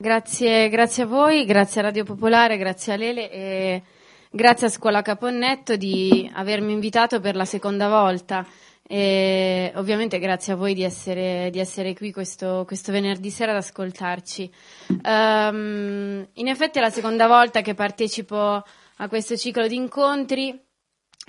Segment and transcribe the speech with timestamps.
[0.00, 3.82] Grazie, grazie a voi, grazie a Radio Popolare, grazie a Lele e
[4.30, 8.46] grazie a Scuola Caponnetto di avermi invitato per la seconda volta.
[8.86, 13.56] E ovviamente grazie a voi di essere, di essere qui questo, questo, venerdì sera ad
[13.56, 14.48] ascoltarci.
[15.02, 18.62] Um, in effetti è la seconda volta che partecipo
[18.98, 20.67] a questo ciclo di incontri.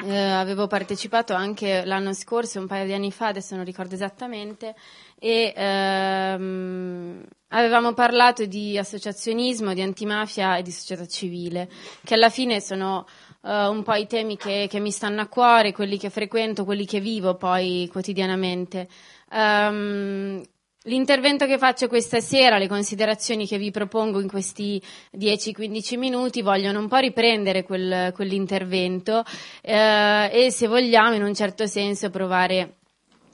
[0.01, 4.73] Eh, avevo partecipato anche l'anno scorso, un paio di anni fa, adesso non ricordo esattamente,
[5.19, 11.69] e ehm, avevamo parlato di associazionismo, di antimafia e di società civile,
[12.05, 13.05] che alla fine sono
[13.41, 16.85] uh, un po' i temi che, che, mi stanno a cuore, quelli che frequento, quelli
[16.85, 18.87] che vivo poi quotidianamente.
[19.31, 20.41] Um,
[20.83, 26.79] L'intervento che faccio questa sera, le considerazioni che vi propongo in questi 10-15 minuti vogliono
[26.79, 29.25] un po' riprendere quel, quell'intervento
[29.61, 32.75] eh, e se vogliamo in un certo senso provare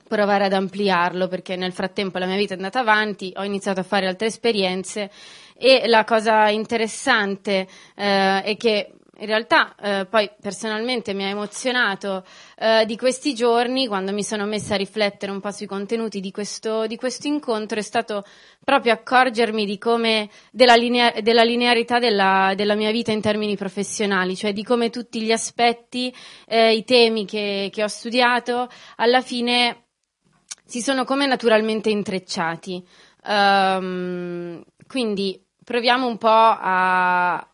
[0.08, 3.84] provare ad ampliarlo perché nel frattempo la mia vita è andata avanti, ho iniziato a
[3.84, 5.12] fare altre esperienze
[5.56, 12.26] e la cosa interessante eh, è che in realtà eh, poi personalmente mi ha emozionato
[12.58, 16.32] eh, di questi giorni quando mi sono messa a riflettere un po' sui contenuti di
[16.32, 18.26] questo, di questo incontro è stato
[18.64, 24.54] proprio accorgermi come della, linea, della linearità della, della, mia vita in termini professionali, cioè
[24.54, 26.14] di come tutti gli aspetti,
[26.48, 29.86] eh, i temi che, che ho studiato alla fine
[30.66, 32.86] si sono come naturalmente intrecciati.
[33.28, 37.48] Um, quindi proviamo un po' a,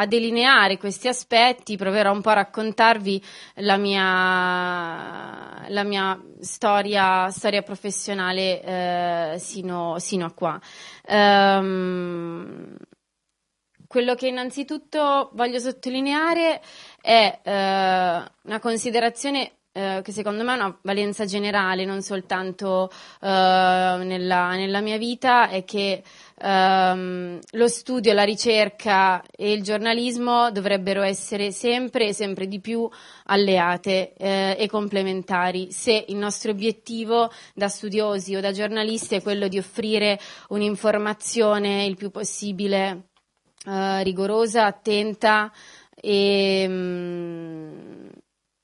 [0.00, 3.22] a, delineare questi aspetti, proverò un po' a raccontarvi
[3.56, 10.60] la mia, la mia storia, storia, professionale eh, sino, sino, a qua.
[11.08, 12.76] Um,
[13.86, 16.60] quello che innanzitutto voglio sottolineare
[17.00, 22.90] è eh, una considerazione eh, che secondo me ha una valenza generale, non soltanto
[23.20, 26.02] eh, nella, nella, mia vita, è che
[26.36, 32.88] ehm, lo studio, la ricerca e il giornalismo dovrebbero essere sempre e sempre di più
[33.26, 35.70] alleate eh, e complementari.
[35.70, 41.96] Se il nostro obiettivo da studiosi o da giornalisti è quello di offrire un'informazione il
[41.96, 43.10] più possibile
[43.66, 45.52] eh, rigorosa, attenta
[46.02, 48.08] e mh, mm,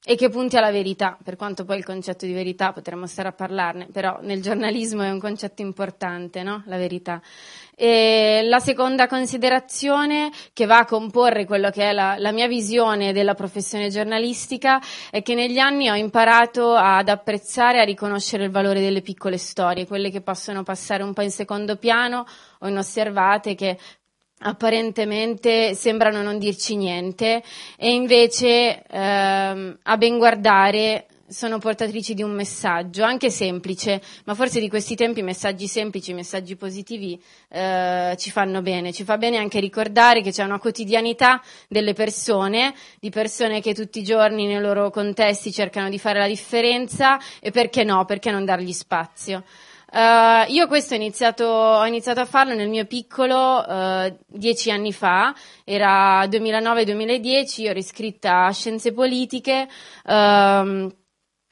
[0.08, 3.32] e che punti alla verità, per quanto poi il concetto di verità potremmo stare a
[3.32, 6.62] parlarne, però nel giornalismo è un concetto importante, no?
[6.66, 7.20] La verità.
[7.74, 13.12] E la seconda considerazione che va a comporre quello che è la, la mia visione
[13.12, 14.80] della professione giornalistica
[15.10, 19.38] è che negli anni ho imparato ad apprezzare e a riconoscere il valore delle piccole
[19.38, 22.24] storie, quelle che possono passare un po' in secondo piano
[22.60, 23.76] o inosservate, che
[24.40, 27.42] apparentemente sembrano non dirci niente
[27.76, 34.60] e invece ehm, a ben guardare sono portatrici di un messaggio, anche semplice, ma forse
[34.60, 38.92] di questi tempi messaggi semplici, messaggi positivi eh, ci fanno bene.
[38.92, 44.00] Ci fa bene anche ricordare che c'è una quotidianità delle persone, di persone che tutti
[44.00, 48.44] i giorni nei loro contesti cercano di fare la differenza e perché no, perché non
[48.44, 49.42] dargli spazio.
[49.92, 54.92] Uh, io questo ho iniziato, ho iniziato, a farlo nel mio piccolo uh, dieci anni
[54.92, 59.68] fa, era 2009-2010, io ero iscritta a scienze politiche.
[60.04, 60.92] Uh,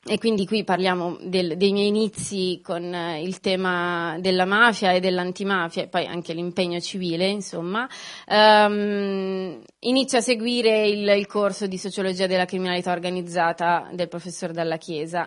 [0.06, 5.00] e quindi qui parliamo del, dei miei inizi con eh, il tema della mafia e
[5.00, 7.88] dell'antimafia e poi anche l'impegno civile, insomma.
[8.26, 14.76] Um, inizio a seguire il, il, corso di sociologia della criminalità organizzata del professor Dalla
[14.76, 15.26] Chiesa.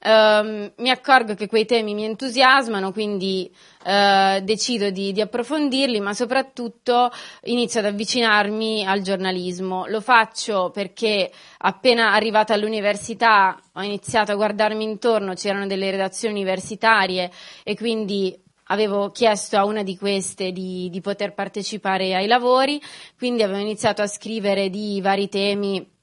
[0.00, 3.50] Um, mi accorgo che quei temi mi entusiasmano, quindi
[3.84, 7.10] uh, decido di, di, approfondirli, ma soprattutto
[7.44, 9.86] inizio ad avvicinarmi al giornalismo.
[9.88, 17.30] Lo faccio perché appena arrivata all'università ho iniziato a guardarmi intorno, c'erano delle redazioni universitarie
[17.64, 22.80] e quindi avevo chiesto a una di queste di, di poter partecipare ai lavori,
[23.16, 25.96] quindi avevo iniziato a scrivere di vari temi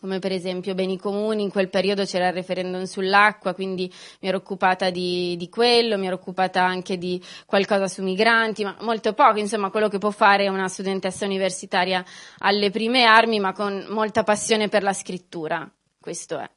[0.00, 4.38] come per esempio beni comuni, in quel periodo c'era il referendum sull'acqua, quindi mi ero
[4.38, 9.38] occupata di, di, quello, mi ero occupata anche di qualcosa su migranti, ma molto poco,
[9.38, 12.04] insomma quello che può fare una studentessa universitaria
[12.38, 15.68] alle prime armi, ma con molta passione per la scrittura,
[16.00, 16.50] questo è.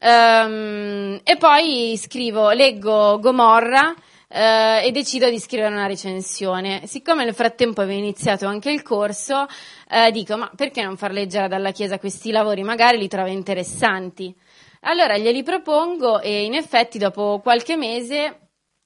[0.00, 3.92] Um, e poi scrivo, leggo Gomorra,
[4.28, 6.82] eh, e decido di scrivere una recensione.
[6.86, 9.46] Siccome nel frattempo avevo iniziato anche il corso,
[9.88, 12.62] eh, dico ma perché non far leggere dalla Chiesa questi lavori?
[12.62, 14.34] Magari li trova interessanti.
[14.82, 18.40] Allora glieli propongo e in effetti dopo qualche mese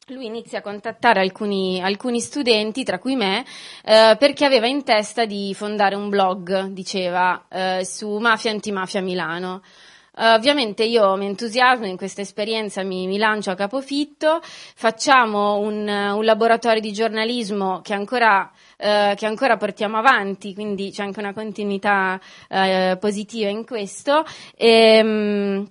[0.09, 3.44] lui inizia a contattare alcuni, alcuni studenti, tra cui me,
[3.85, 9.62] eh, perché aveva in testa di fondare un blog, diceva, eh, su mafia antimafia Milano.
[10.14, 15.88] Uh, ovviamente io mi entusiasmo in questa esperienza, mi, mi lancio a capofitto, facciamo un,
[15.88, 21.32] un laboratorio di giornalismo che ancora, uh, che ancora, portiamo avanti, quindi c'è anche una
[21.32, 22.20] continuità
[22.50, 24.25] uh, positiva in questo.
[24.55, 25.70] E, um,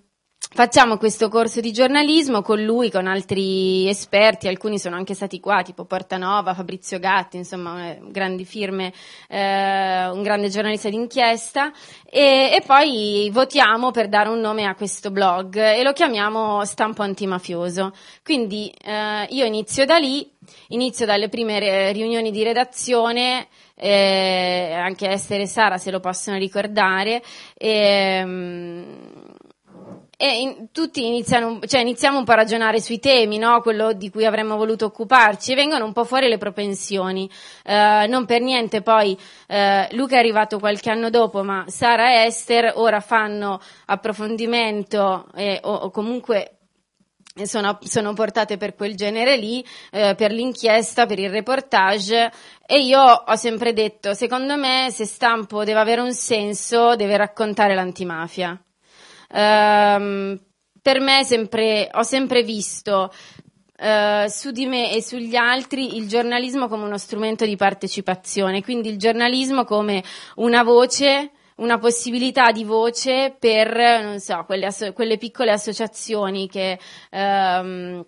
[0.53, 5.62] Facciamo questo corso di giornalismo con lui, con altri esperti, alcuni sono anche stati qua,
[5.62, 8.92] tipo Portanova, Fabrizio Gatti, insomma, eh, grandi firme,
[9.30, 11.71] eh, un grande giornalista d'inchiesta,
[12.03, 17.01] e, e, poi votiamo per dare un nome a questo blog e lo chiamiamo Stampo
[17.01, 17.94] Antimafioso.
[18.21, 20.30] Quindi eh, io inizio da lì,
[20.68, 27.24] inizio dalle prime riunioni di redazione, eh, anche Esther e Sara se lo possono ricordare,
[27.56, 28.86] e, um,
[29.30, 29.31] e
[30.28, 33.62] in, tutti iniziano, cioè iniziamo un po' a ragionare sui temi, no?
[33.62, 37.30] quello di cui avremmo voluto occuparci, e vengono un po' fuori le propensioni.
[37.66, 42.26] Uh, non per niente poi uh, Luca è arrivato qualche anno dopo, ma Sara e
[42.26, 46.58] Esther ora fanno approfondimento eh, o, o comunque
[47.44, 52.32] sono, sono, portate per quel genere lì, eh, per l'inchiesta, per il reportage
[52.66, 57.74] e io ho sempre detto, secondo me se Stampo deve avere un senso deve raccontare
[57.74, 58.62] l'antimafia.
[59.33, 60.39] Um,
[60.81, 63.12] per me sempre, ho sempre visto
[63.81, 68.89] uh, su di me e sugli altri il giornalismo come uno strumento di partecipazione, quindi
[68.89, 70.04] il giornalismo come
[70.36, 76.80] una voce, una possibilità di voce per, non so, quelle, asso- quelle piccole associazioni che,
[77.12, 78.06] um,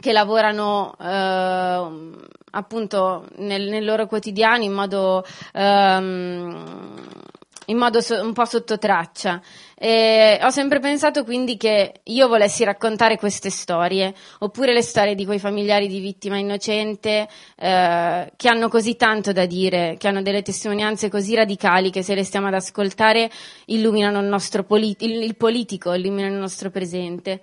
[0.00, 2.16] che lavorano uh,
[2.50, 6.64] appunto nel, nel, loro quotidiano in modo, um,
[7.66, 9.40] in modo so- un po' sotto traccia.
[9.74, 15.24] E ho sempre pensato quindi che io volessi raccontare queste storie, oppure le storie di
[15.24, 20.42] quei familiari di vittima innocente eh, che hanno così tanto da dire, che hanno delle
[20.42, 23.30] testimonianze così radicali che se le stiamo ad ascoltare
[23.66, 27.42] illuminano il nostro polit- il, il politico, illuminano il nostro presente.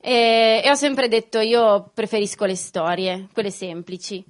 [0.00, 4.22] E, e ho sempre detto io preferisco le storie, quelle semplici.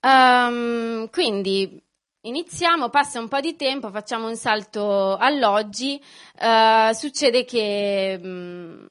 [0.00, 1.82] Um, quindi
[2.28, 5.98] Iniziamo, passa un po' di tempo, facciamo un salto all'oggi,
[6.40, 8.86] uh, succede che mh, mm,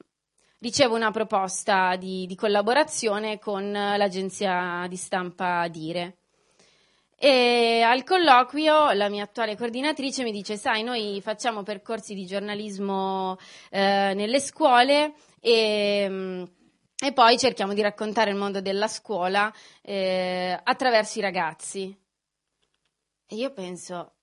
[0.58, 6.16] ricevo una proposta di, di, collaborazione con l'agenzia di stampa Dire.
[7.16, 13.36] E al colloquio la mia attuale coordinatrice mi dice, sai, noi facciamo percorsi di giornalismo
[13.70, 16.08] eh, nelle scuole e...
[16.08, 16.44] Mh, mm,
[17.00, 21.96] e poi cerchiamo di raccontare il mondo della scuola eh, attraverso i ragazzi.
[23.30, 24.14] E io penso,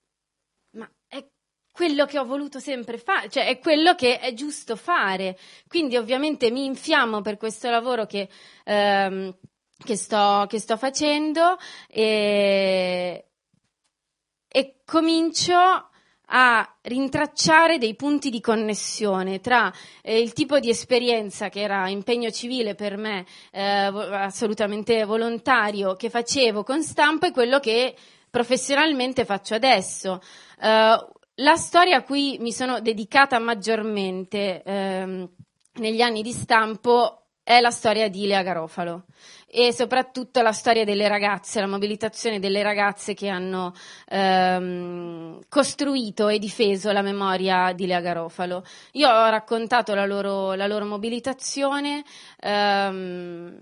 [0.72, 1.24] ma è
[1.70, 5.38] quello che ho voluto sempre fare, cioè è quello che è giusto fare.
[5.68, 8.28] Quindi ovviamente mi infiammo per questo lavoro che,
[8.64, 9.36] ehm,
[9.84, 11.56] che, sto, che sto, facendo
[11.86, 13.28] e,
[14.48, 15.90] e comincio
[16.28, 19.72] a rintracciare dei punti di connessione tra
[20.02, 26.10] eh, il tipo di esperienza che era impegno civile per me, eh, assolutamente volontario, che
[26.10, 27.94] facevo con stampa e quello che
[28.30, 30.20] professionalmente faccio adesso.
[30.58, 35.28] Uh, la storia a cui mi sono dedicata maggiormente ehm,
[35.74, 39.04] negli anni di stampo è la storia di Lea Garofalo
[39.46, 43.72] e soprattutto la storia delle ragazze, la mobilitazione delle ragazze che hanno
[44.08, 48.64] ehm, costruito e difeso la memoria di Lea Garofalo.
[48.92, 52.02] Io ho raccontato la loro, la loro mobilitazione,
[52.40, 53.58] ehm,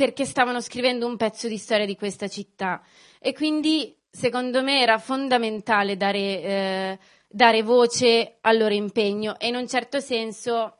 [0.00, 2.82] perché stavano scrivendo un pezzo di storia di questa città
[3.18, 9.56] e quindi secondo me era fondamentale dare, eh, dare voce al loro impegno e in
[9.56, 10.78] un certo senso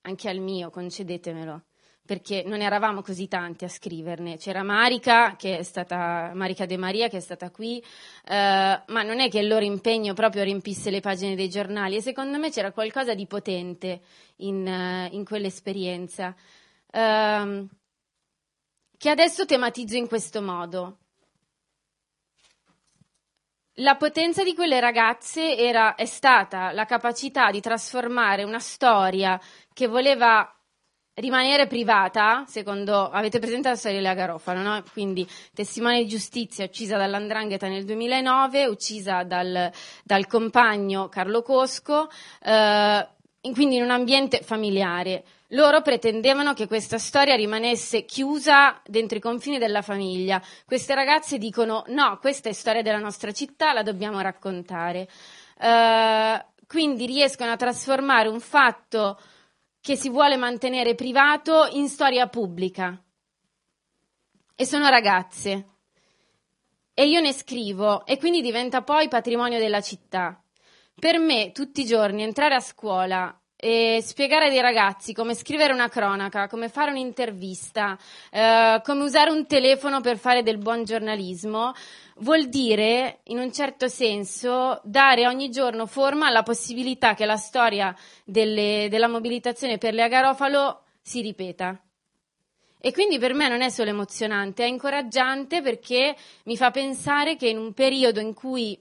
[0.00, 1.66] anche al mio, concedetemelo
[2.04, 4.38] perché non eravamo così tanti a scriverne.
[4.38, 9.20] C'era Marica, che è stata, Marica De Maria, che è stata qui, eh, ma non
[9.20, 12.72] è che il loro impegno proprio riempisse le pagine dei giornali e secondo me c'era
[12.72, 14.00] qualcosa di potente
[14.38, 16.34] in, uh, in quell'esperienza.
[16.92, 17.68] Uh,
[18.96, 20.98] che adesso tematizzo in questo modo.
[23.78, 29.40] La potenza di quelle ragazze era, è stata la capacità di trasformare una storia
[29.72, 30.48] che voleva
[31.14, 34.82] rimanere privata, secondo avete presentato la storia di Lea Garofalo, no?
[34.92, 39.70] quindi testimone di giustizia uccisa dall'Andrangheta nel 2009, uccisa dal,
[40.02, 42.08] dal compagno Carlo Cosco,
[42.42, 43.08] eh,
[43.52, 45.24] quindi in un ambiente familiare.
[45.48, 50.42] Loro pretendevano che questa storia rimanesse chiusa dentro i confini della famiglia.
[50.64, 55.08] Queste ragazze dicono no, questa è storia della nostra città, la dobbiamo raccontare.
[55.58, 59.20] Uh, quindi riescono a trasformare un fatto
[59.80, 62.98] che si vuole mantenere privato in storia pubblica.
[64.56, 65.68] E sono ragazze.
[66.94, 70.40] E io ne scrivo e quindi diventa poi patrimonio della città.
[70.96, 75.88] per me tutti i giorni entrare a scuola e spiegare ai ragazzi come scrivere una
[75.88, 77.96] cronaca, come fare un'intervista,
[78.30, 81.72] eh, come usare un telefono per fare del buon giornalismo,
[82.16, 87.96] vuol dire, in un certo senso, dare ogni giorno forma alla possibilità che la storia
[88.22, 91.82] delle, della mobilitazione per le agarofalo si ripeta.
[92.78, 97.48] E quindi per me non è solo emozionante, è incoraggiante perché mi fa pensare che
[97.48, 98.78] in un periodo in cui,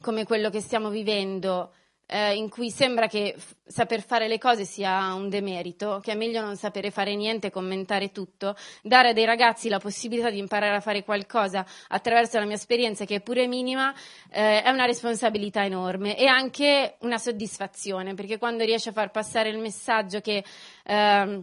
[0.00, 1.74] come quello che stiamo vivendo,
[2.10, 6.14] eh, in cui sembra che f- saper fare le cose sia un demerito, che è
[6.16, 10.74] meglio non sapere fare niente commentare tutto, dare a dei ragazzi la possibilità di imparare
[10.74, 13.94] a fare qualcosa attraverso la mia esperienza, che è pure minima,
[14.28, 19.50] eh, è una responsabilità enorme e anche una soddisfazione, perché quando riesci a far passare
[19.50, 20.44] il messaggio che
[20.84, 21.42] eh,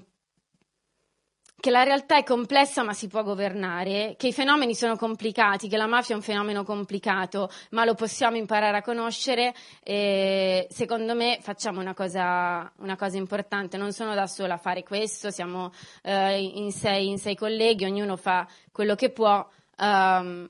[1.59, 5.77] che la realtà è complessa ma si può governare, che i fenomeni sono complicati, che
[5.77, 11.39] la mafia è un fenomeno complicato, ma lo possiamo imparare a conoscere e secondo me
[11.41, 15.71] facciamo una cosa, una cosa importante, non sono da sola a fare questo, siamo
[16.03, 19.45] eh, in, sei, in, sei, colleghi, ognuno fa quello che può.
[19.79, 20.47] Um,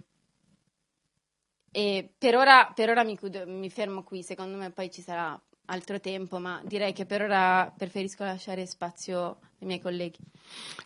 [1.72, 6.00] e per ora, per ora mi, mi fermo qui, secondo me poi ci sarà altro
[6.00, 10.20] tempo, ma direi che per ora preferisco lasciare spazio ai miei colleghi.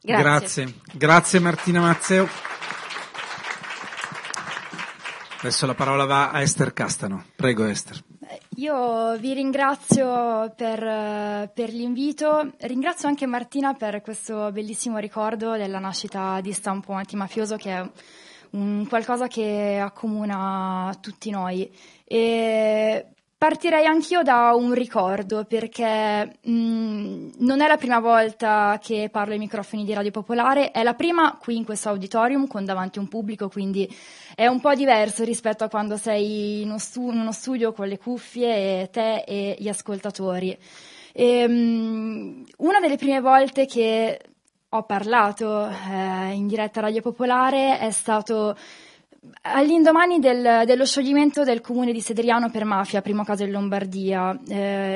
[0.01, 0.23] Grazie.
[0.23, 2.27] Grazie, Grazie Martina Mazzeo.
[5.39, 7.25] Adesso la parola va a Esther Castano.
[7.35, 7.99] Prego Esther.
[8.57, 16.39] Io vi ringrazio per, per, l'invito, ringrazio anche Martina per questo bellissimo ricordo della nascita
[16.41, 17.89] di Stampo Antimafioso che è
[18.51, 21.69] un qualcosa che accomuna tutti noi.
[22.05, 23.07] E
[23.41, 29.33] Partirei anch'io da un ricordo perché mh, mm, non è la prima volta che parlo
[29.33, 33.07] ai microfoni di Radio Popolare, è la prima qui in questo auditorium con davanti un
[33.07, 33.91] pubblico, quindi
[34.35, 37.87] è un po' diverso rispetto a quando sei in uno, stu- in uno studio con
[37.87, 40.55] le cuffie e te e gli ascoltatori.
[41.11, 44.19] E, mh, mm, una delle prime volte che
[44.69, 48.55] ho parlato eh, in diretta a Radio Popolare è stato
[49.43, 54.55] All'indomani del, dello scioglimento del comune di Sedriano per mafia, primo caso in Lombardia, eh,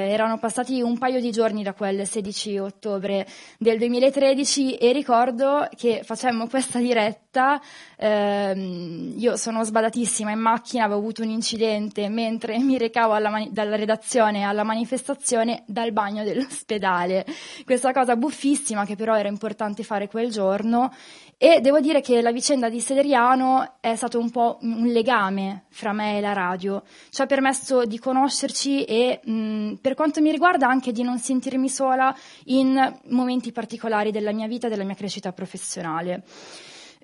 [0.10, 3.28] erano passati un paio di giorni da quel 16 ottobre
[3.60, 7.62] del 2013 e ricordo che facemmo questa diretta,
[7.98, 13.76] eh, io sono sbadatissima in macchina, avevo avuto un incidente mentre mi recavo mani- dalla
[13.76, 17.28] redazione alla manifestazione dal bagno dell'ospedale.
[17.64, 20.92] Questa cosa buffissima che però era importante fare quel giorno
[21.38, 25.92] e devo dire che la vicenda di Sederiano è stato un po' un legame fra
[25.92, 26.84] me e la radio.
[27.10, 31.70] Ci ha permesso di conoscerci e, mh, per quanto mi riguarda, anche di non sentirmi
[31.70, 36.24] sola in momenti particolari della mia vita e della mia crescita professionale.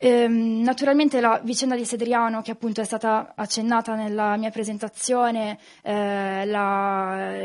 [0.03, 6.43] Ehm, naturalmente la vicenda di Sedriano, che appunto è stata accennata nella mia presentazione, eh,
[6.43, 7.35] la,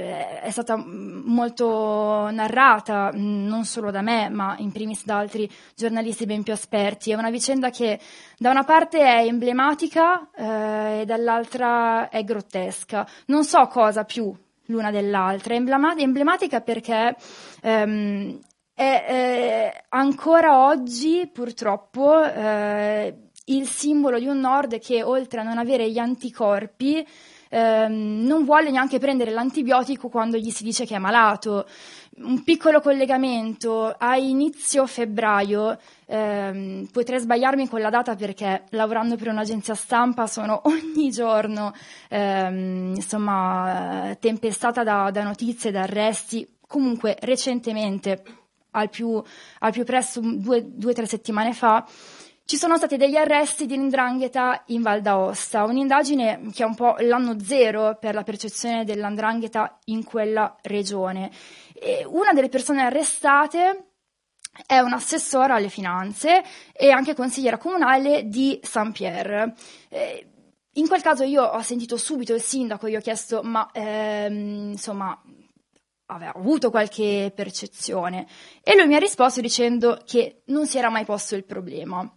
[0.41, 6.43] è stata molto narrata non solo da me, ma in primis da altri giornalisti ben
[6.43, 7.11] più esperti.
[7.11, 8.01] È una vicenda che
[8.39, 13.07] da una parte è emblematica eh, e dall'altra è grottesca.
[13.27, 14.35] Non so cosa più
[14.69, 15.53] l'una dell'altra.
[15.53, 17.15] È emblematica perché
[17.61, 18.39] ehm,
[18.77, 23.15] è eh, ancora oggi purtroppo eh,
[23.47, 27.07] il simbolo di un nord che oltre a non avere gli anticorpi
[27.49, 31.67] ehm, non vuole neanche prendere l'antibiotico quando gli si dice che è malato.
[32.17, 39.29] Un piccolo collegamento, a inizio febbraio, ehm, potrei sbagliarmi con la data perché lavorando per
[39.29, 41.73] un'agenzia stampa sono ogni giorno
[42.11, 46.47] ehm, insomma, tempestata da, da notizie, da arresti.
[46.67, 48.45] Comunque recentemente
[48.77, 49.23] al più,
[49.61, 51.85] al più presto, due o tre settimane fa,
[52.45, 56.95] ci sono stati degli arresti di Ndrangheta in Val d'Aosta, un'indagine che è un po'
[57.01, 61.33] l'anno zero per la percezione dell'Andrangheta in quella regione.
[61.73, 63.89] E una delle persone arrestate
[64.65, 69.53] è un assessore alle finanze e anche consigliera comunale di Saint-Pierre.
[70.75, 75.21] in quel caso io ho sentito subito il sindaco, gli ho chiesto ma ehm, insomma
[76.07, 78.27] aveva avuto qualche percezione
[78.63, 82.09] e lui mi ha risposto dicendo che non si era mai posto il problema.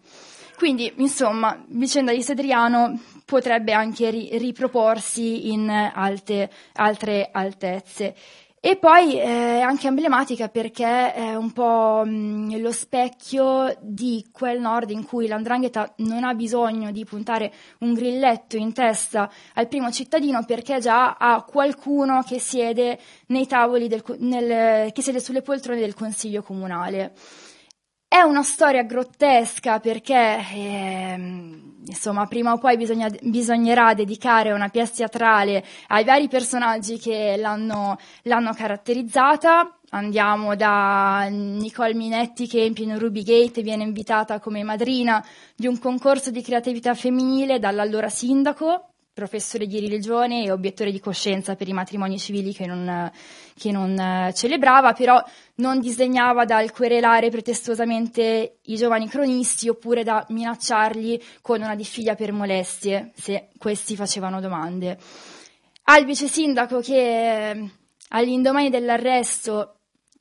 [0.59, 8.13] Quindi, insomma, vicenda di Sedriano potrebbe anche ri- riproporsi in alte, altre altezze.
[8.61, 14.89] E poi è anche emblematica perché è un po' mh, lo specchio di quel nord
[14.89, 20.43] in cui l'andrangheta non ha bisogno di puntare un grilletto in testa al primo cittadino
[20.43, 25.93] perché già ha qualcuno che siede nei tavoli del, nel, che siede sulle poltrone del
[25.93, 27.13] consiglio comunale.
[28.11, 31.13] È una storia grottesca perché, eh,
[31.85, 37.97] insomma, prima o poi bisogna, bisognerà dedicare una pièce teatrale ai vari personaggi che l'hanno,
[38.23, 39.77] l'hanno caratterizzata.
[39.91, 45.23] Andiamo da Nicole Minetti che in pieno Ruby Gate viene invitata come madrina
[45.55, 48.88] di un concorso di creatività femminile dall'allora sindaco,
[49.19, 53.11] professore di religione e obiettore di coscienza per i matrimoni civili che non,
[53.57, 55.21] che non eh, celebrava, però
[55.55, 62.31] non disegnava dal querelare pretestosamente i giovani cronisti oppure da minacciarli con una diffida per
[62.31, 64.97] molestie, se questi facevano domande.
[65.83, 67.71] Al vice sindaco che eh,
[68.09, 69.79] all'indomani dell'arresto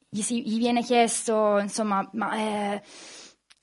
[0.09, 2.83] gli, si, gli viene chiesto, insomma, ma eh,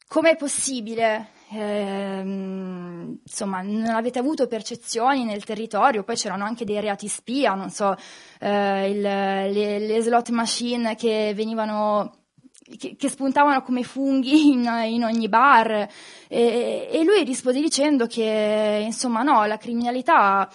[0.07, 7.07] com'è possibile Ehm, insomma, non avete avuto percezioni nel territorio, poi c'erano anche dei reati
[7.07, 7.95] spia, non so,
[8.39, 12.23] eh, il, le, le, slot machine che venivano
[12.77, 15.87] che, che spuntavano come funghi in, in ogni bar
[16.27, 20.49] e, e, lui rispose dicendo che insomma no, la criminalità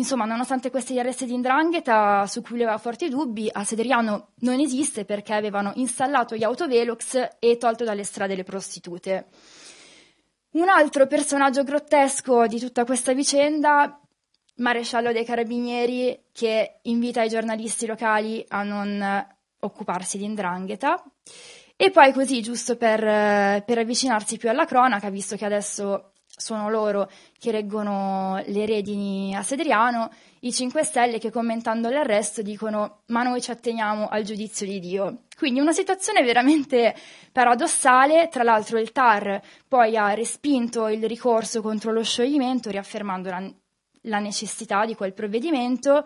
[0.00, 5.04] Insomma, nonostante questi arresti di indrangheta su cui aveva forti dubbi, a Sederiano non esiste
[5.04, 9.26] perché avevano installato gli autovelox e tolto dalle strade le prostitute.
[10.52, 14.00] Un altro personaggio grottesco di tutta questa vicenda,
[14.56, 19.26] maresciallo dei carabinieri che invita i giornalisti locali a non
[19.60, 21.00] occuparsi di indrangheta.
[21.76, 27.10] E poi così, giusto per, per avvicinarsi più alla cronaca, visto che adesso sono loro
[27.38, 33.40] che reggono le redini a Sedriano, i 5 Stelle che commentando l'arresto dicono ma noi
[33.40, 35.22] ci atteniamo al giudizio di Dio.
[35.36, 36.94] Quindi una situazione veramente
[37.32, 43.52] paradossale, tra l'altro il TAR poi ha respinto il ricorso contro lo scioglimento riaffermando la,
[44.02, 46.04] la necessità di quel provvedimento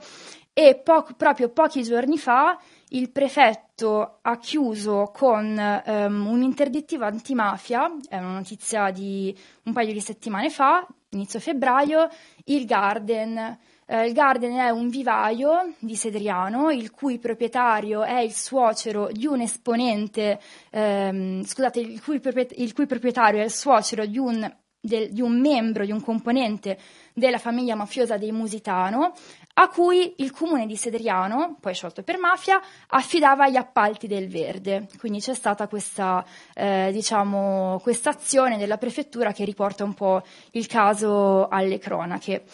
[0.53, 2.59] e po- proprio pochi giorni fa
[2.95, 10.01] il prefetto ha chiuso con um, un'interdittiva antimafia, è una notizia di un paio di
[10.01, 12.09] settimane fa, inizio febbraio,
[12.45, 13.59] il Garden.
[13.87, 19.27] Eh, il Garden è un vivaio di Sedriano, il cui proprietario è il suocero di
[19.27, 22.21] un esponente, ehm, scusate, il cui,
[22.57, 26.79] il cui, proprietario è il suocero di un, del, di un membro, di un componente
[27.13, 29.12] della famiglia mafiosa dei Musitano,
[29.55, 34.88] a cui il comune di Sedriano, poi sciolto per mafia, affidava gli appalti del verde.
[34.99, 40.67] Quindi c'è stata questa, eh, diciamo, questa azione della prefettura che riporta un po' il
[40.67, 42.45] caso alle cronache.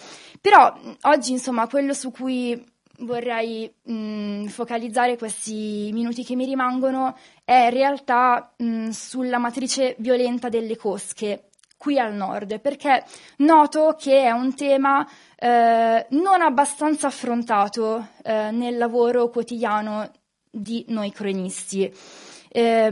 [0.41, 2.63] Però oggi, insomma, quello su cui
[3.01, 10.51] vorrei mh, focalizzare questi minuti che mi rimangono è in realtà mh, sulla matrice violenta
[10.51, 11.50] delle cosche
[11.81, 13.03] qui al nord, perché
[13.38, 20.11] noto che è un tema eh, non abbastanza affrontato eh, nel lavoro quotidiano
[20.51, 21.90] di noi cronisti.
[22.53, 22.91] Eh,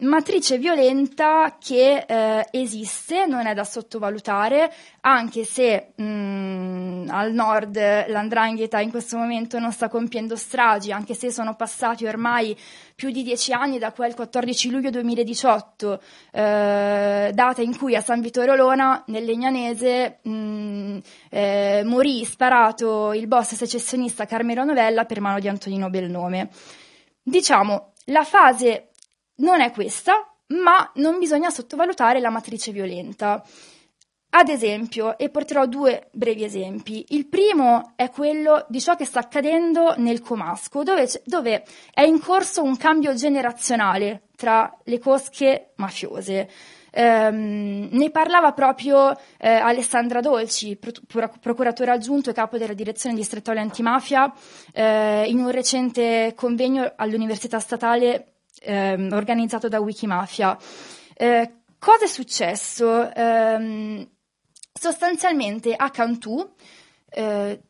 [0.00, 7.76] matrice violenta che eh, esiste, non è da sottovalutare, anche se mh, mm, al nord
[8.08, 12.56] l'andrangheta in questo momento non sta compiendo stragi, anche se sono passati ormai
[12.94, 16.00] più di dieci anni da quel 14 luglio 2018,
[16.32, 23.12] eh, data in cui a San Vittorio Lona, nel Legnanese, mh, mm, eh, morì sparato
[23.12, 26.48] il boss secessionista Carmelo Novella per mano di Antonino Belnome.
[27.22, 28.90] Diciamo, la fase
[29.36, 33.42] non è questa, ma non bisogna sottovalutare la matrice violenta.
[34.36, 37.04] Ad esempio, e porterò due brevi esempi.
[37.10, 42.20] Il primo è quello di ciò che sta accadendo nel Comasco, dove, dove è in
[42.20, 46.50] corso un cambio generazionale tra le cosche mafiose.
[46.96, 53.60] Um, ne parlava proprio eh, Alessandra Dolci, pro- procuratore aggiunto e capo della direzione distrettuale
[53.60, 54.32] antimafia,
[54.72, 58.33] eh, in un recente convegno all'Università Statale
[58.64, 60.56] ehm, organizzato da Wikimafia.
[61.14, 63.12] Eh, cosa è successo?
[63.12, 64.08] Eh,
[64.72, 66.52] sostanzialmente a Cantù
[67.10, 67.60] eh,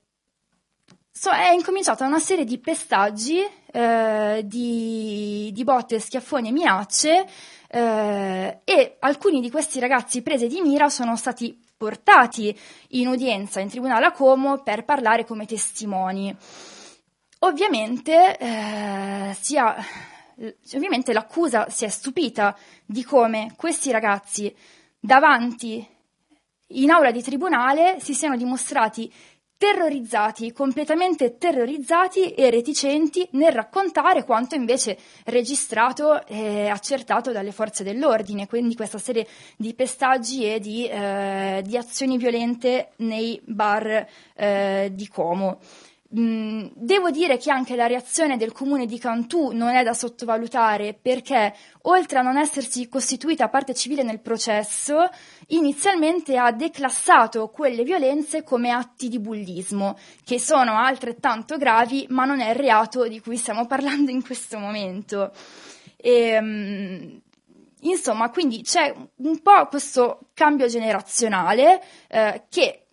[1.11, 3.39] so, è incominciata una serie di pestaggi,
[3.73, 7.27] eh, di, di, botte, schiaffoni e minacce
[7.69, 12.57] eh, e alcuni di questi ragazzi presi di mira sono stati portati
[12.91, 16.35] in udienza in tribunale a Como per parlare come testimoni.
[17.41, 19.77] Ovviamente eh, sia
[20.75, 24.55] ovviamente l'accusa si è stupita di come questi ragazzi
[24.99, 25.87] davanti
[26.69, 29.13] in aula di tribunale si siano dimostrati
[29.57, 38.47] terrorizzati, completamente terrorizzati e reticenti nel raccontare quanto invece registrato e accertato dalle forze dell'ordine,
[38.47, 45.09] quindi questa serie di pestaggi e di, eh, di azioni violente nei bar eh, di
[45.09, 45.61] Como.
[46.17, 50.95] Mm, devo dire che anche la reazione del comune di Cantù non è da sottovalutare
[50.95, 55.09] perché, oltre a non essersi costituita parte civile nel processo,
[55.49, 62.39] inizialmente ha declassato quelle violenze come atti di bullismo, che sono altrettanto gravi, ma non
[62.41, 65.33] è il reato di cui stiamo parlando in questo momento.
[65.97, 67.21] E, um,
[67.81, 72.87] insomma, quindi c'è un po' questo cambio generazionale eh, che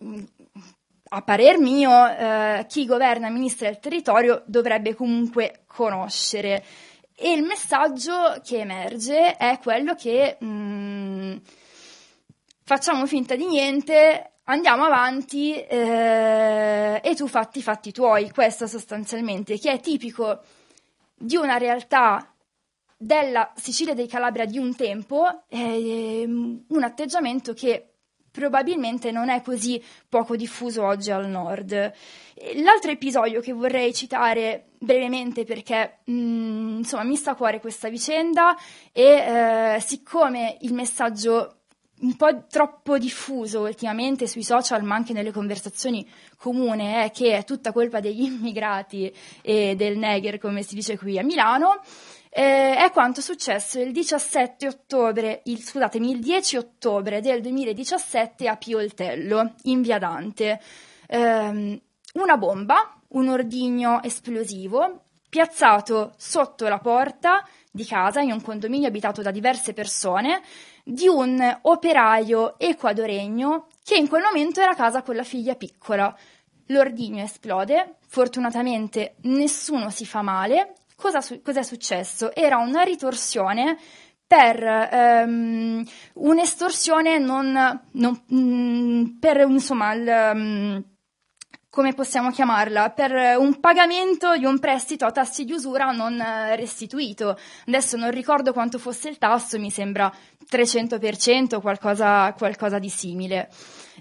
[1.14, 6.64] a parer mio, eh, chi governa e amministra il territorio dovrebbe comunque conoscere.
[7.14, 11.36] E il messaggio che emerge è quello che mh, mm,
[12.64, 18.30] facciamo finta di niente, andiamo avanti eh, e tu fatti i fatti tuoi.
[18.30, 20.40] Questo sostanzialmente, che è tipico
[21.14, 22.26] di una realtà
[22.96, 27.91] della Sicilia dei Calabria di un tempo, è un atteggiamento che
[28.32, 31.92] probabilmente non è così poco diffuso oggi al nord.
[32.56, 37.88] L'altro episodio che vorrei citare brevemente perché mh, mm, insomma mi sta a cuore questa
[37.88, 38.56] vicenda
[38.90, 41.58] e eh, siccome il messaggio
[42.02, 46.04] un po' troppo diffuso ultimamente sui social ma anche nelle conversazioni
[46.36, 51.18] comuni è che è tutta colpa degli immigrati e del Neger come si dice qui
[51.18, 51.80] a Milano
[52.34, 58.56] eh, è quanto successo il 17 ottobre, il, scusatemi, il 10 ottobre del 2017 a
[58.56, 60.58] Pioltello, in via Dante.
[61.06, 61.82] Eh,
[62.14, 69.20] una bomba, un ordigno esplosivo, piazzato sotto la porta di casa in un condominio abitato
[69.20, 70.40] da diverse persone
[70.84, 76.16] di un operaio equadoregno che in quel momento era a casa con la figlia piccola.
[76.66, 82.32] L'ordigno esplode, fortunatamente nessuno si fa male, cosa, su- cosa successo?
[82.32, 83.76] Era una ritorsione
[84.24, 85.84] per um,
[86.14, 90.84] un'estorsione non, non um, per insomma il, um,
[91.68, 96.22] come possiamo chiamarla, per un pagamento di un prestito a tassi di usura non
[96.54, 97.36] restituito.
[97.66, 100.10] Adesso non ricordo quanto fosse il tasso, mi sembra
[100.50, 103.50] 300%, qualcosa, qualcosa di simile.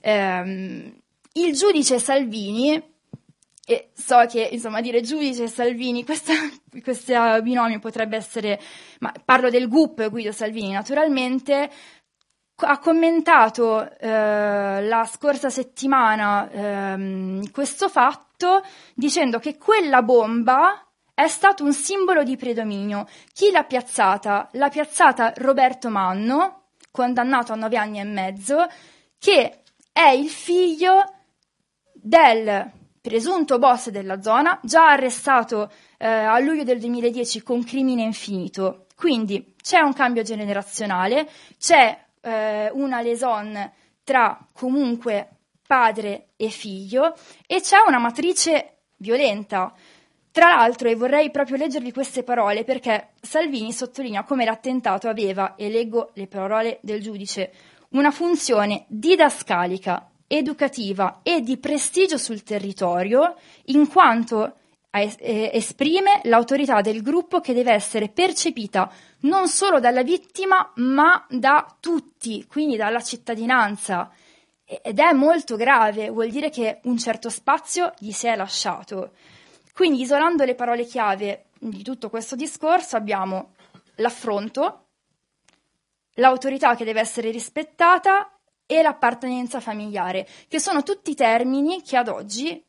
[0.03, 0.93] Um,
[1.33, 2.90] il giudice Salvini
[3.65, 6.33] e so che, insomma, dire giudice Salvini, questa,
[6.83, 8.59] questo binomio potrebbe essere,
[8.99, 11.69] ma parlo del GUP Guido Salvini, naturalmente,
[12.63, 21.63] ha commentato eh, la scorsa settimana eh, questo fatto dicendo che quella bomba è stato
[21.63, 23.07] un simbolo di predominio.
[23.33, 24.49] Chi l'ha piazzata?
[24.53, 28.67] L'ha piazzata Roberto Manno, condannato a nove anni e mezzo,
[29.19, 31.03] che è il figlio
[31.93, 38.85] del presunto boss della zona, già arrestato eh, a luglio del 2010 con crimine infinito.
[38.95, 43.71] Quindi c'è un cambio generazionale, c'è eh, una leson
[44.03, 45.29] tra comunque
[45.65, 47.15] padre e figlio
[47.47, 49.73] e c'è una matrice violenta.
[50.31, 55.69] Tra l'altro, e vorrei proprio leggervi queste parole perché Salvini sottolinea come l'attentato aveva, e
[55.69, 57.51] leggo le parole del giudice,
[57.89, 64.55] una funzione didascalica, educativa e di prestigio sul territorio, in quanto
[64.91, 68.91] eh, esprime l'autorità del gruppo che deve essere percepita
[69.21, 74.09] non solo dalla vittima, ma da tutti, quindi dalla cittadinanza.
[74.63, 79.11] Ed è molto grave, vuol dire che un certo spazio gli si è lasciato.
[79.73, 83.53] Quindi, isolando le parole chiave di tutto questo discorso, abbiamo
[83.95, 84.85] l'affronto,
[86.15, 88.31] l'autorità che deve essere rispettata
[88.71, 92.63] e l'appartenenza familiare, che sono tutti termini che ad oggi,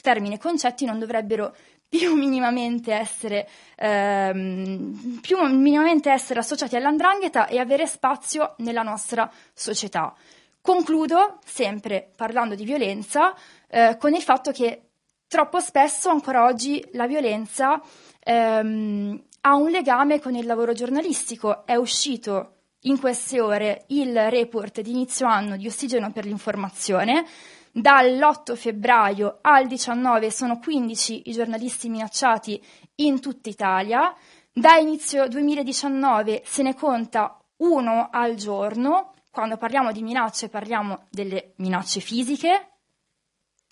[0.00, 1.56] termini e concetti, non dovrebbero
[1.88, 10.14] più minimamente essere, ehm, più minimamente essere associati all'andrangheta e avere spazio nella nostra società.
[10.60, 13.34] Concludo, sempre parlando di violenza,
[13.66, 14.90] eh, con il fatto che
[15.26, 17.82] troppo spesso ancora oggi la violenza
[18.20, 21.66] ehm, ha un legame con il lavoro giornalistico.
[21.66, 27.26] È uscito in queste ore il report di inizio anno di Ossigeno per l'informazione.
[27.72, 32.62] Dall'8 febbraio al 19 sono 15 i giornalisti minacciati
[32.96, 34.14] in tutta Italia.
[34.52, 39.12] Da inizio 2019 se ne conta uno al giorno.
[39.30, 42.70] Quando parliamo di minacce parliamo delle minacce fisiche,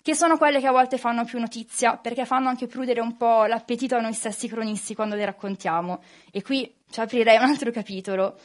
[0.01, 3.45] che sono quelle che a volte fanno più notizia, perché fanno anche prudere un po'
[3.45, 6.01] l'appetito a noi stessi cronisti quando le raccontiamo.
[6.31, 8.39] E qui ci aprirei un altro capitolo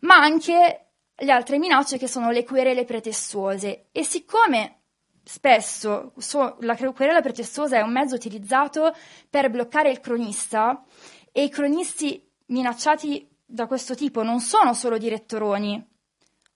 [0.00, 3.86] ma anche le altre minacce che sono le querele pretestuose.
[3.92, 4.80] E siccome
[5.24, 8.94] spesso so, la querela pretestuosa è un mezzo utilizzato
[9.28, 10.84] per bloccare il cronista
[11.32, 15.94] e i cronisti minacciati da questo tipo non sono solo direttoroni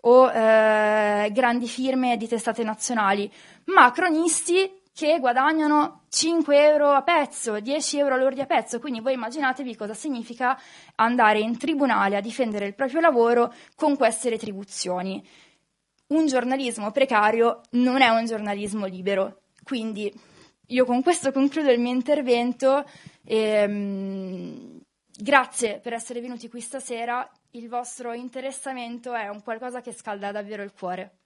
[0.03, 3.31] o eh, grandi firme di testate nazionali,
[3.67, 8.79] ma cronisti che guadagnano 5 euro a pezzo, 10 euro lordi a pezzo.
[8.79, 10.61] Quindi voi immaginatevi cosa significa
[10.97, 15.27] andare in tribunale a difendere il proprio lavoro con queste retribuzioni.
[16.09, 19.41] Un giornalismo precario non è un giornalismo libero.
[19.65, 20.13] Quindi
[20.67, 22.85] io con questo concludo il mio intervento.
[23.25, 24.81] E, um,
[25.19, 27.27] grazie per essere venuti qui stasera.
[27.53, 31.21] Il vostro interessamento è un qualcosa che scalda davvero il cuore.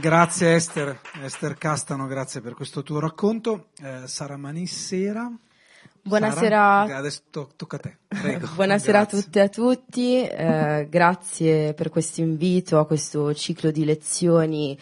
[0.00, 3.66] Grazie Esther, Esther Castano, grazie per questo tuo racconto.
[3.82, 5.30] Eh, Sara Manissera.
[6.00, 6.86] Buonasera.
[6.86, 7.96] Sara, adesso to- tocca a te.
[8.08, 8.48] Prego.
[8.56, 13.84] Buonasera a tutte e a tutti, eh, grazie per questo invito a questo ciclo di
[13.84, 14.78] lezioni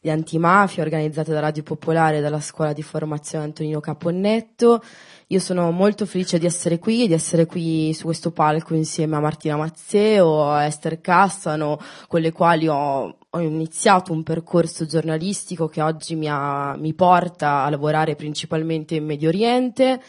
[0.00, 4.82] di antimafia organizzato da Radio Popolare e dalla scuola di formazione Antonino Caponnetto.
[5.26, 9.20] Io sono molto felice di essere qui, di essere qui su questo palco insieme a
[9.20, 15.80] Martina Mazzeo, a Esther Castano, con le quali ho, ho iniziato un percorso giornalistico che
[15.80, 20.02] oggi mi, ha, mi porta a lavorare principalmente in Medio Oriente.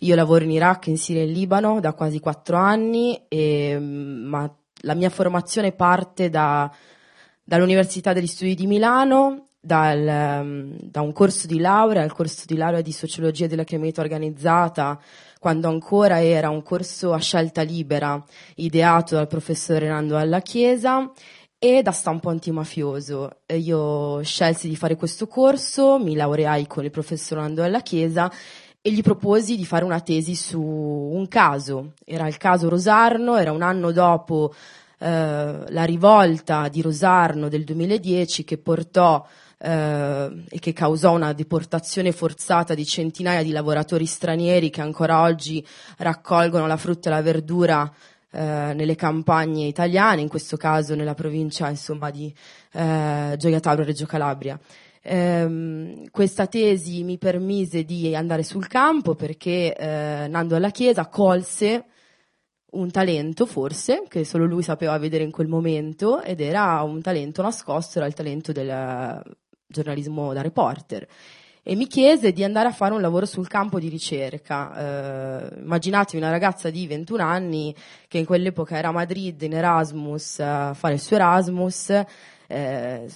[0.00, 4.54] Io lavoro in Iraq, in Siria e in Libano da quasi quattro anni, e, ma
[4.82, 6.70] la mia formazione parte da,
[7.42, 12.56] dall'Università degli Studi di Milano, dal, um, da un corso di laurea al corso di
[12.56, 15.00] laurea di sociologia della criminalità organizzata,
[15.40, 18.22] quando ancora era un corso a scelta libera,
[18.56, 21.10] ideato dal professore Nando Alla Chiesa,
[21.58, 23.40] e da stampo antimafioso.
[23.46, 28.30] Io scelsi di fare questo corso, mi laureai con il professor Nando Alla Chiesa
[28.80, 31.94] e gli proposi di fare una tesi su un caso.
[32.04, 34.54] Era il caso Rosarno, era un anno dopo
[34.98, 39.26] eh, la rivolta di Rosarno del 2010 che portò
[39.58, 45.66] eh, e che causò una deportazione forzata di centinaia di lavoratori stranieri che ancora oggi
[45.96, 47.92] raccolgono la frutta e la verdura
[48.30, 52.32] eh, nelle campagne italiane, in questo caso nella provincia insomma, di
[52.72, 54.58] eh, Gioia Tauro Reggio Calabria.
[55.00, 61.84] Eh, questa tesi mi permise di andare sul campo perché eh, Nando alla Chiesa colse
[62.70, 67.40] un talento forse che solo lui sapeva vedere in quel momento ed era un talento
[67.40, 69.22] nascosto, era il talento del
[69.66, 71.06] giornalismo da reporter
[71.70, 75.50] e mi chiese di andare a fare un lavoro sul campo di ricerca.
[75.52, 77.74] Eh, immaginatevi una ragazza di 21 anni
[78.08, 81.90] che in quell'epoca era a Madrid in Erasmus a fare il suo Erasmus,
[82.46, 83.06] eh,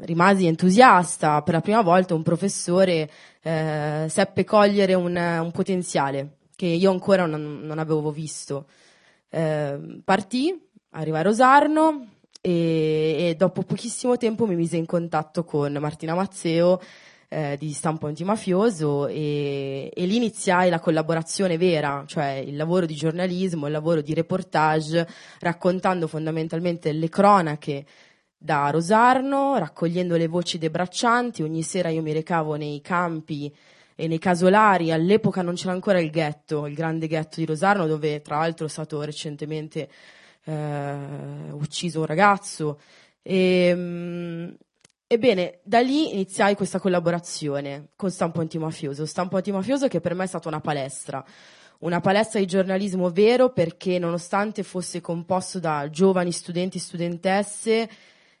[0.00, 3.08] rimasi entusiasta, per la prima volta un professore
[3.40, 8.66] eh, seppe cogliere un, un, potenziale che io ancora non, non avevo visto.
[9.28, 10.60] Eh, partì,
[10.90, 12.06] arrivai a Rosarno,
[12.40, 16.80] e, e, dopo pochissimo tempo mi mise in contatto con Martina Mazzeo
[17.32, 22.94] eh, di Stampo Antimafioso e, e lì iniziai la collaborazione vera, cioè il lavoro di
[22.94, 25.08] giornalismo, il lavoro di reportage,
[25.40, 27.86] raccontando fondamentalmente le cronache
[28.36, 31.42] da Rosarno, raccogliendo le voci dei braccianti.
[31.42, 33.50] Ogni sera io mi recavo nei campi
[33.94, 34.92] e nei casolari.
[34.92, 38.68] All'epoca non c'era ancora il ghetto, il grande ghetto di Rosarno, dove tra l'altro è
[38.68, 39.88] stato recentemente
[40.44, 40.96] eh,
[41.52, 42.78] ucciso un ragazzo.
[43.22, 44.56] E, mh,
[45.12, 49.04] ebbene, da lì iniziai questa collaborazione con Stampo Antimafioso.
[49.04, 51.22] Stampo Antimafioso che per me è stata una palestra.
[51.80, 57.90] Una palestra di giornalismo vero perché nonostante fosse composto da giovani studenti e studentesse,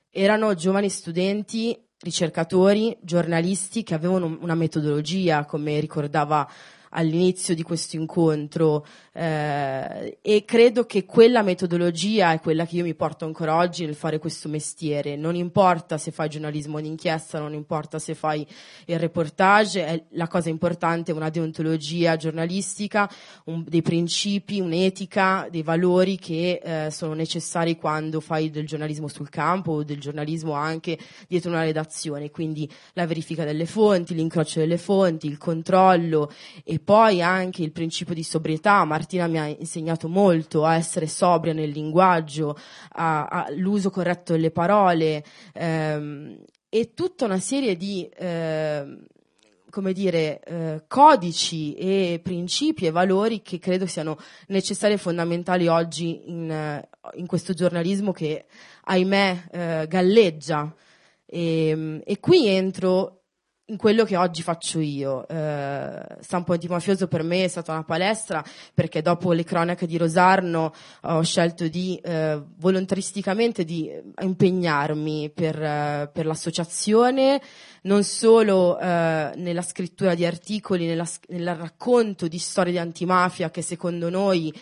[0.08, 6.48] erano giovani studenti ricercatori, giornalisti che avevano una metodologia, come ricordava
[6.92, 12.94] all'inizio di questo incontro eh, e credo che quella metodologia è quella che io mi
[12.94, 15.16] porto ancora oggi nel fare questo mestiere.
[15.16, 18.46] Non importa se fai giornalismo d'inchiesta, non importa se fai
[18.86, 23.10] il reportage, la cosa importante è una deontologia giornalistica,
[23.44, 29.28] un, dei principi, un'etica, dei valori che eh, sono necessari quando fai del giornalismo sul
[29.28, 32.30] campo o del giornalismo anche dietro una redazione.
[32.30, 36.30] Quindi la verifica delle fonti, l'incrocio delle fonti, il controllo
[36.64, 38.84] e poi anche il principio di sobrietà.
[38.84, 42.56] Martina mi ha insegnato molto a essere sobria nel linguaggio,
[42.90, 48.98] all'uso corretto delle parole ehm, e tutta una serie di eh,
[49.72, 54.18] come dire, eh, codici e principi e valori che credo siano
[54.48, 58.44] necessari e fondamentali oggi in, in questo giornalismo che,
[58.84, 60.74] ahimè, eh, galleggia.
[61.24, 63.21] E, ehm, e qui entro
[63.72, 65.26] in quello che oggi faccio io.
[65.26, 70.72] Eh, Stampo Antimafioso per me è stata una palestra perché dopo le cronache di Rosarno
[71.00, 77.40] ho scelto di eh, volontaristicamente di impegnarmi per, eh, per l'associazione,
[77.82, 83.62] non solo eh, nella scrittura di articoli, nella, nel racconto di storie di antimafia che
[83.62, 84.52] secondo noi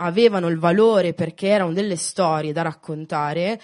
[0.00, 3.60] avevano il valore perché erano delle storie da raccontare,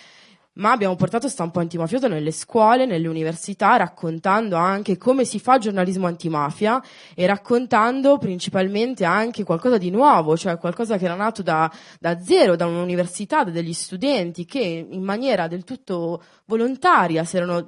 [0.55, 6.07] ma abbiamo portato stampo antimafioso nelle scuole, nelle università, raccontando anche come si fa giornalismo
[6.07, 6.83] antimafia
[7.15, 12.55] e raccontando principalmente anche qualcosa di nuovo, cioè qualcosa che era nato da, da zero,
[12.55, 17.67] da un'università, da degli studenti che in maniera del tutto volontaria erano,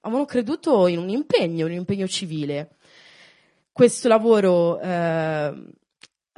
[0.00, 2.76] avevano creduto in un impegno, un impegno civile.
[3.72, 5.54] Questo lavoro eh,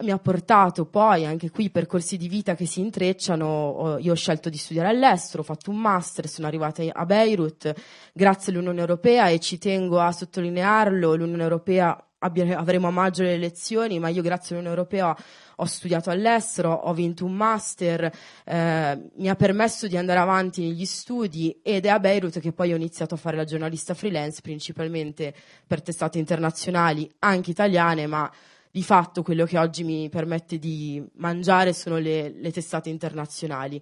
[0.02, 3.98] mi ha portato poi anche qui percorsi di vita che si intrecciano.
[4.00, 7.72] Io ho scelto di studiare all'estero, ho fatto un master, sono arrivata a Beirut
[8.12, 11.14] grazie all'Unione Europea e ci tengo a sottolinearlo.
[11.14, 15.16] L'Unione Europea avremo a maggio le elezioni, ma io grazie all'Unione Europea
[15.56, 18.10] ho studiato all'estero, ho vinto un master,
[18.44, 22.72] eh, mi ha permesso di andare avanti negli studi ed è a Beirut che poi
[22.72, 25.32] ho iniziato a fare la giornalista freelance, principalmente
[25.64, 28.28] per testate internazionali, anche italiane, ma
[28.74, 33.80] di fatto quello che oggi mi permette di mangiare sono le, le testate internazionali.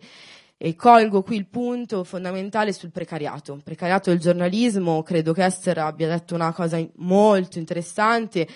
[0.58, 3.58] E colgo qui il punto fondamentale sul precariato.
[3.64, 8.46] Precariato del giornalismo, credo che Esther abbia detto una cosa molto interessante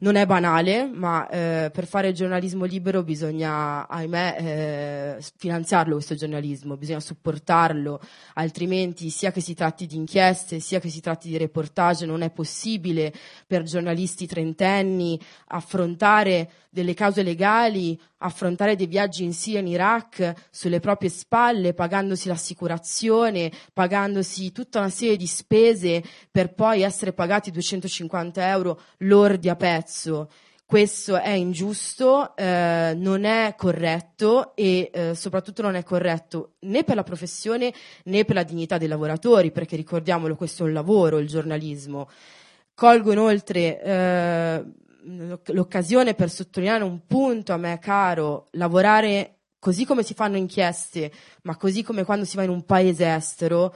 [0.00, 4.36] non è banale, ma eh, per fare giornalismo libero bisogna, ahimè,
[5.18, 8.00] eh, finanziarlo questo giornalismo, bisogna supportarlo,
[8.34, 12.30] altrimenti sia che si tratti di inchieste, sia che si tratti di reportage, non è
[12.30, 13.12] possibile
[13.46, 20.34] per giornalisti trentenni affrontare delle cause legali, affrontare dei viaggi in Siria e in Iraq
[20.50, 27.50] sulle proprie spalle, pagandosi l'assicurazione, pagandosi tutta una serie di spese per poi essere pagati
[27.50, 29.89] 250 euro lordi a pezzo.
[30.70, 36.94] Questo è ingiusto, eh, non è corretto e eh, soprattutto non è corretto né per
[36.94, 37.74] la professione
[38.04, 42.08] né per la dignità dei lavoratori, perché ricordiamolo, questo è un lavoro, il giornalismo.
[42.72, 44.64] Colgo inoltre eh,
[45.46, 51.10] l'occasione per sottolineare un punto a me caro, lavorare così come si fanno inchieste,
[51.42, 53.74] ma così come quando si va in un paese estero,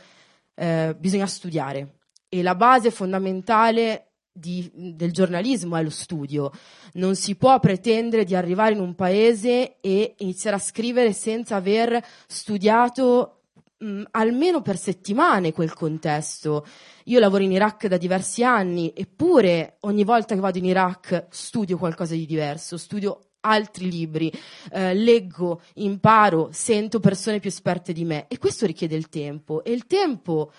[0.54, 1.96] eh, bisogna studiare.
[2.28, 6.50] E la base fondamentale di, del giornalismo è lo studio.
[6.94, 12.04] Non si può pretendere di arrivare in un paese e iniziare a scrivere senza aver
[12.26, 13.42] studiato
[13.78, 16.66] mh, almeno per settimane quel contesto.
[17.04, 21.78] Io lavoro in Iraq da diversi anni, eppure ogni volta che vado in Iraq studio
[21.78, 24.32] qualcosa di diverso, studio altri libri,
[24.72, 29.72] eh, leggo, imparo, sento persone più esperte di me e questo richiede il tempo e
[29.72, 30.50] il tempo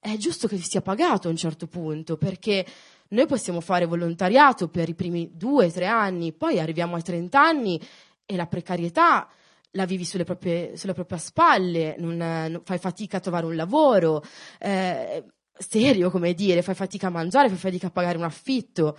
[0.00, 2.64] è giusto che sia pagato a un certo punto perché
[3.08, 7.80] noi possiamo fare volontariato per i primi due, tre anni, poi arriviamo ai 30 anni
[8.24, 9.28] e la precarietà
[9.72, 14.22] la vivi sulle proprie, sulle proprie spalle, non, non, fai fatica a trovare un lavoro,
[14.58, 18.98] eh, serio, come dire, fai fatica a mangiare, fai fatica a pagare un affitto.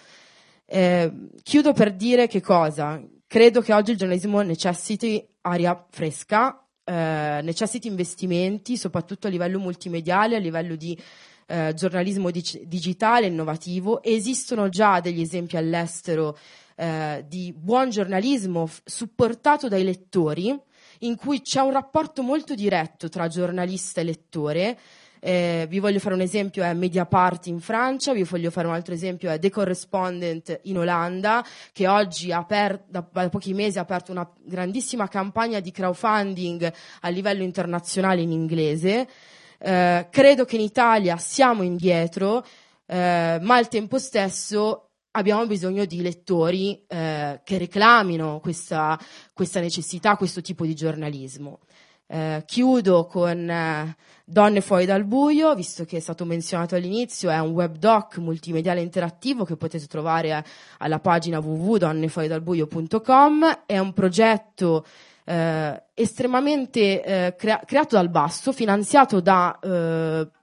[0.66, 3.02] Eh, chiudo per dire che cosa?
[3.26, 10.38] Credo che oggi il giornalismo necessiti aria fresca, eh, necessiti investimenti, soprattutto a livello multimediale,
[10.38, 11.00] a livello di
[11.46, 14.02] eh, giornalismo dig- digitale, innovativo.
[14.02, 16.36] Esistono già degli esempi all'estero
[16.76, 20.60] eh, di buon giornalismo f- supportato dai lettori,
[21.02, 24.80] in cui c'è un rapporto molto diretto tra giornalista e lettore,
[25.20, 28.94] eh, vi voglio fare un esempio, è Mediapart in Francia, vi voglio fare un altro
[28.94, 34.12] esempio, è The Correspondent in Olanda, che oggi aper- da, da, pochi mesi ha aperto
[34.12, 39.08] una grandissima campagna di crowdfunding a livello internazionale in inglese.
[39.58, 42.46] Eh, credo che in Italia siamo indietro,
[42.86, 48.98] eh, ma al tempo stesso abbiamo bisogno di lettori eh, che reclamino questa,
[49.34, 51.60] questa necessità, questo tipo di giornalismo.
[52.12, 53.96] Eh, chiudo con eh,
[54.26, 58.82] Donne fuori dal buio, visto che è stato menzionato all'inizio, è un web doc multimediale
[58.82, 60.44] interattivo che potete trovare eh,
[60.80, 63.60] alla pagina www.donnefuoridalbuio.com.
[63.68, 64.88] È un progetto
[65.24, 69.60] eh, estremamente eh, crea- creato dal basso, finanziato da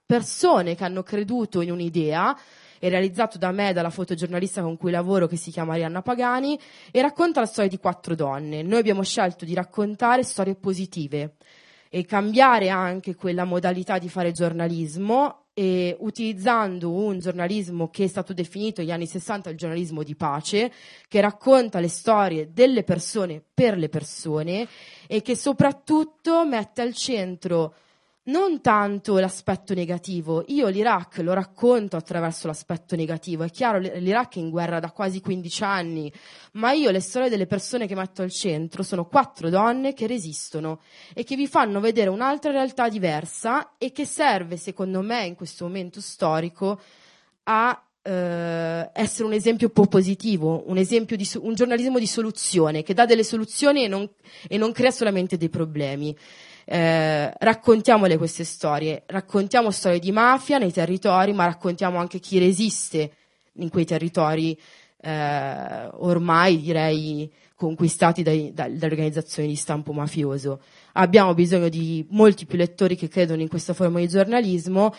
[0.05, 2.33] persone che hanno creduto in un'idea
[2.79, 6.59] è realizzato da me, dalla fotogiornalista con cui lavoro che si chiama Arianna Pagani
[6.91, 8.61] e racconta la storia di quattro donne.
[8.61, 11.35] Noi abbiamo scelto di raccontare storie positive
[11.89, 18.31] e cambiare anche quella modalità di fare giornalismo e utilizzando un giornalismo che è stato
[18.31, 20.71] definito negli anni 60 il giornalismo di pace,
[21.07, 24.67] che racconta le storie delle persone per le persone
[25.07, 27.73] e che soprattutto mette al centro
[28.27, 30.43] non tanto l'aspetto negativo.
[30.47, 33.43] Io l'Iraq lo racconto attraverso l'aspetto negativo.
[33.43, 36.11] È chiaro, l'Iraq è in guerra da quasi 15 anni,
[36.53, 40.81] ma io le storie delle persone che metto al centro sono quattro donne che resistono
[41.13, 45.65] e che vi fanno vedere un'altra realtà diversa e che serve, secondo me, in questo
[45.65, 46.79] momento storico
[47.43, 53.05] a eh, essere un esempio positivo, un, esempio di, un giornalismo di soluzione, che dà
[53.05, 54.09] delle soluzioni e non,
[54.47, 56.15] e non crea solamente dei problemi.
[56.69, 63.09] Eh, raccontiamole queste storie, raccontiamo storie di mafia nei territori, ma raccontiamo anche chi resiste
[63.53, 64.59] in quei territori
[64.99, 70.61] eh, ormai direi conquistati dai, dalle organizzazioni di stampo mafioso.
[70.93, 74.93] Abbiamo bisogno di molti più lettori che credono in questa forma di giornalismo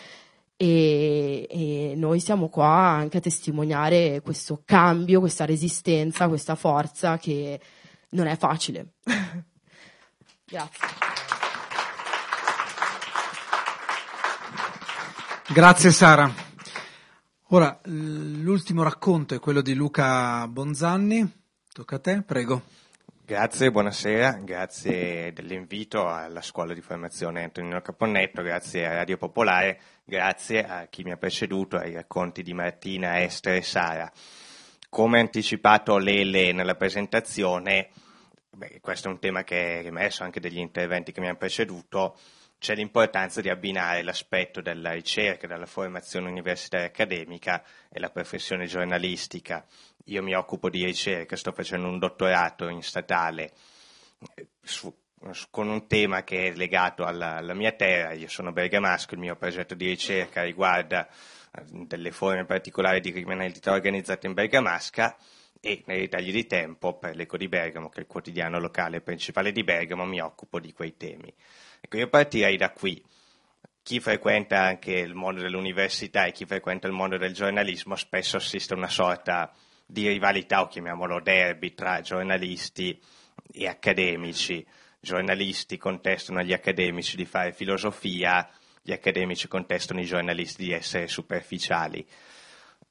[0.57, 7.59] e, e, noi siamo qua anche a testimoniare questo cambio, questa resistenza, questa forza che
[8.09, 8.93] non è facile.
[10.45, 11.18] Grazie.
[15.51, 16.31] Grazie Sara.
[17.47, 21.27] Ora l'ultimo racconto è quello di Luca Bonzanni.
[21.73, 22.61] Tocca a te, prego.
[23.25, 30.63] Grazie, buonasera, grazie dell'invito alla scuola di formazione Antonino Caponnetto, grazie a Radio Popolare, grazie
[30.63, 34.11] a chi mi ha preceduto, ai racconti di Martina, Esther e Sara.
[34.87, 37.89] Come anticipato Lele nella presentazione,
[38.51, 42.17] beh, questo è un tema che è emerso anche dagli interventi che mi hanno preceduto,
[42.59, 49.65] c'è l'importanza di abbinare l'aspetto della ricerca, della formazione universitaria accademica e la professione giornalistica.
[50.05, 53.53] Io mi occupo di ricerca, sto facendo un dottorato in statale
[54.35, 54.93] eh, su,
[55.49, 58.11] con un tema che è legato alla, alla, mia terra.
[58.11, 63.71] Io sono bergamasco, il mio progetto di ricerca riguarda eh, delle forme particolari di criminalità
[63.71, 65.15] organizzata in Bergamasca
[65.61, 69.53] e nei ritagli di tempo per l'Eco di Bergamo, che è il quotidiano locale principale
[69.53, 71.33] di Bergamo, mi occupo di quei temi.
[71.81, 73.03] Ecco, io partirei da qui.
[73.81, 78.73] Chi frequenta anche il mondo dell'università e chi frequenta il mondo del giornalismo spesso assiste
[78.73, 79.51] a una sorta
[79.85, 82.99] di rivalità, o chiamiamolo derby, tra giornalisti
[83.51, 84.65] e accademici.
[84.99, 88.47] Giornalisti contestano agli accademici di fare filosofia,
[88.81, 92.05] gli accademici contestano i giornalisti di essere superficiali.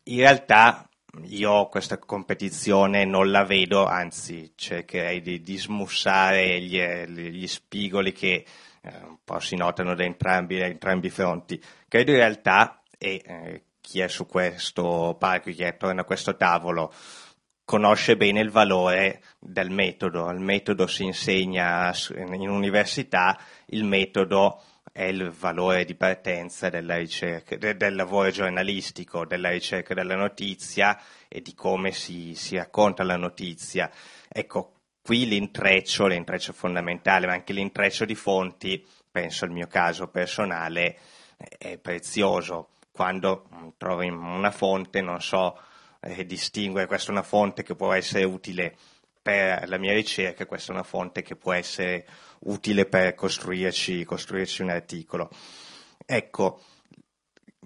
[0.05, 0.89] In realtà
[1.25, 8.45] io questa competizione non la vedo, anzi cercherei di, di smussare gli, gli spigoli che
[8.83, 11.63] eh, un po' si notano da entrambi, da entrambi i fronti.
[11.89, 16.37] Credo in realtà, e eh, chi è su questo palco, chi è attorno a questo
[16.37, 16.93] tavolo,
[17.65, 20.31] conosce bene il valore del metodo.
[20.31, 27.95] Il metodo si insegna in università, il metodo è il valore di partenza ricerca, del
[27.95, 33.91] lavoro giornalistico, della ricerca della notizia e di come si, si racconta la notizia.
[34.29, 34.78] Ecco,
[35.09, 40.99] qui l'intreccio, l'intreccio fondamentale, ma anche l'intreccio di fonti, penso al mio caso personale,
[41.57, 42.73] è prezioso.
[42.93, 45.59] Quando mm, trovo una fonte non so
[46.03, 48.77] eh, distinguere, questa è una fonte che può essere utile
[49.23, 52.07] per la mia ricerca, questa è una fonte che può essere
[52.41, 55.31] utile per costruirci, costruirci un articolo.
[56.05, 56.61] Ecco,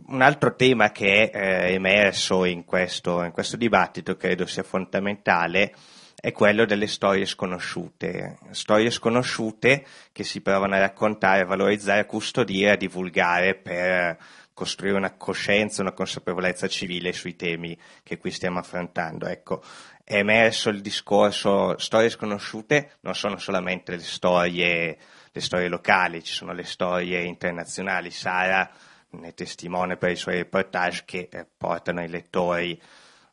[0.07, 5.75] un altro tema che è eh, emerso in questo, in questo dibattito, credo sia fondamentale,
[6.25, 12.05] è quello delle storie sconosciute, storie sconosciute che si provano a raccontare, a valorizzare, a
[12.05, 14.17] custodire, a divulgare per
[14.55, 19.27] costruire una coscienza, una consapevolezza civile sui temi che qui stiamo affrontando.
[19.27, 19.65] Ecco,
[20.05, 24.97] è emerso il discorso storie sconosciute, non sono solamente le storie,
[25.33, 28.13] le storie locali, ci sono le storie internazionali.
[28.13, 28.71] Sara
[29.11, 32.81] ne testimone per i suoi reportage che eh, portano ai lettori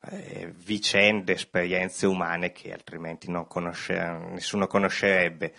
[0.02, 3.96] eh, vicende, esperienze umane che altrimenti conosce,
[4.32, 5.54] nessuno conoscerebbe.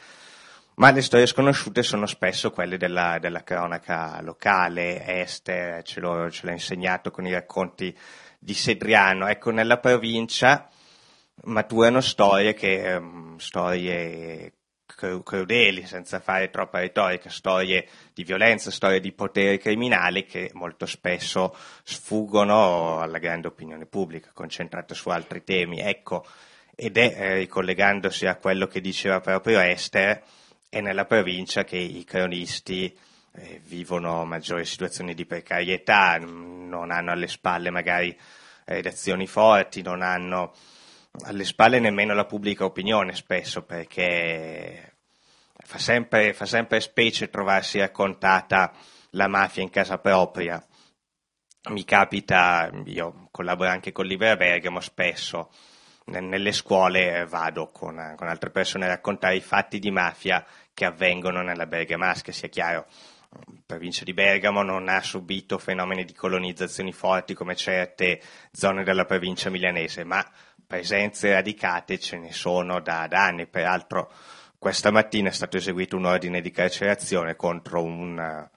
[0.76, 6.52] Ma le storie sconosciute sono spesso quelle della, della cronaca locale, Esther ce, ce l'ha
[6.52, 7.94] insegnato con i racconti
[8.38, 9.26] di Sedriano.
[9.26, 10.68] Ecco, nella provincia
[11.44, 14.52] maturano storie, che, um, storie
[15.22, 21.56] crudeli, senza fare troppa retorica, storie di violenza, storie di potere criminale che molto spesso
[21.82, 25.80] sfuggono alla grande opinione pubblica, concentrata su altri temi.
[25.80, 26.26] Ecco,
[26.74, 30.22] ed è, eh, ricollegandosi a quello che diceva proprio Esther,
[30.68, 32.96] è nella provincia che i cronisti
[33.32, 38.16] eh, vivono maggiori situazioni di precarietà, non hanno alle spalle magari
[38.64, 40.54] redazioni forti, non hanno
[41.24, 44.89] alle spalle nemmeno la pubblica opinione spesso perché
[45.70, 48.72] fa sempre, fa sempre specie trovarsi raccontata
[49.10, 50.60] la mafia in casa propria.
[51.70, 55.52] Mi capita, io collaboro anche con Libera Bergamo spesso,
[56.06, 60.44] nelle scuole vado con, con, altre persone a raccontare i fatti di mafia
[60.74, 62.86] che avvengono nella Bergamasca, sia chiaro.
[63.28, 69.04] La provincia di Bergamo non ha subito fenomeni di colonizzazioni forti come certe zone della
[69.04, 70.28] provincia milanese, ma
[70.66, 73.46] presenze radicate ce ne sono da, da anni.
[73.46, 74.10] Peraltro
[74.60, 78.48] questa mattina è stato eseguito un ordine di carcerazione contro un,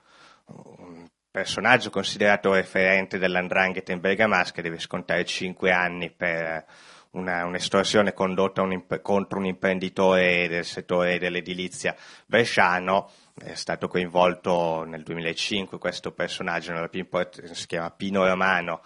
[0.47, 6.65] un personaggio considerato referente dell'andrangheta in Bergamasca deve scontare 5 anni per
[7.11, 11.95] una, un'estorsione condotta un, contro un imprenditore del settore dell'edilizia
[12.25, 13.09] bresciano,
[13.41, 18.81] è stato coinvolto nel 2005 questo personaggio, import- si chiama Pino Romano,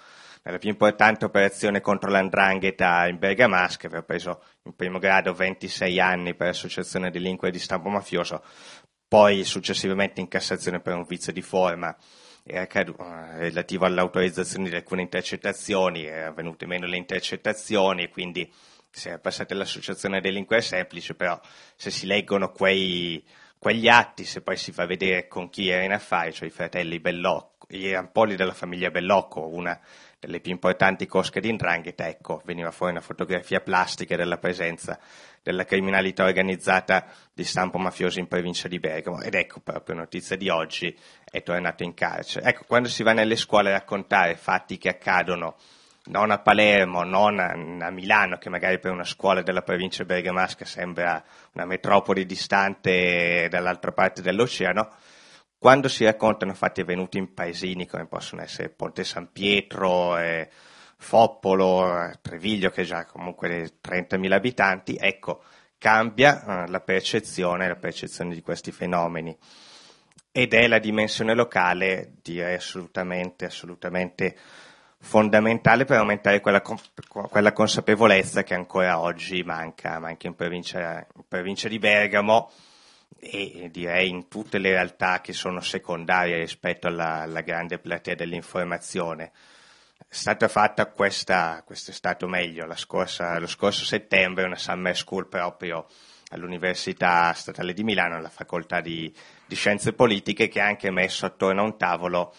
[0.47, 6.35] nella più importante operazione contro l'andrangheta in Bergamasca, aveva preso in primo grado 26 anni
[6.35, 8.41] per associazione delinquere di stampo mafioso,
[9.09, 11.93] poi successivamente in Cassazione per un vizio di forma.
[12.45, 18.49] Relativo all'autorizzazione di alcune intercettazioni, erano venute meno le intercettazioni e quindi
[18.89, 21.37] si è passata all'associazione delinquere semplice, però
[21.75, 23.21] se si leggono quei,
[23.59, 27.01] quegli atti, se poi si fa vedere con chi era in affari, cioè i fratelli
[27.01, 29.77] Bellocco, gli Ampoli della famiglia Bellocco, una
[30.19, 34.99] delle più importanti cosche di Ndrangheta, ecco, veniva fuori una fotografia plastica della presenza
[35.43, 40.49] della criminalità organizzata di stampo mafioso in provincia di Bergamo ed ecco proprio notizia di
[40.49, 40.93] oggi
[41.23, 42.49] è tornato in carcere.
[42.49, 45.55] Ecco, quando si va nelle scuole a raccontare fatti che accadono
[46.07, 51.23] non a Palermo, non a Milano, che magari per una scuola della provincia bergamasca sembra
[51.53, 54.89] una metropoli distante dall'altra parte dell'oceano,
[55.59, 60.49] quando si raccontano fatti avvenuti in paesini come possono essere Ponte San Pietro, eh,
[60.97, 65.43] Foppolo, Treviglio che già comunque 30.000 abitanti, ecco,
[65.77, 69.35] cambia eh, la percezione, la percezione di questi fenomeni.
[70.31, 74.37] Ed è la dimensione locale, direi assolutamente, assolutamente
[74.99, 81.67] fondamentale per aumentare quella, quella, consapevolezza che ancora oggi manca, manca in, provincia, in provincia
[81.67, 82.51] di Bergamo
[83.19, 89.31] e direi in tutte le realtà che sono secondarie rispetto alla, alla grande platea dell'informazione.
[89.97, 95.27] È stata fatta questa, questo è stato meglio, scorsa, lo scorso settembre una summer school
[95.27, 95.87] proprio
[96.29, 99.13] all'Università Statale di Milano, alla facoltà di,
[99.45, 102.33] di Scienze Politiche, che ha anche messo attorno a un tavolo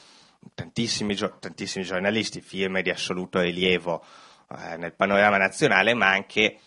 [0.54, 4.04] tantissimi, tantissimi giornalisti, firme di assoluto rilievo
[4.50, 6.58] eh, nel panorama nazionale, ma anche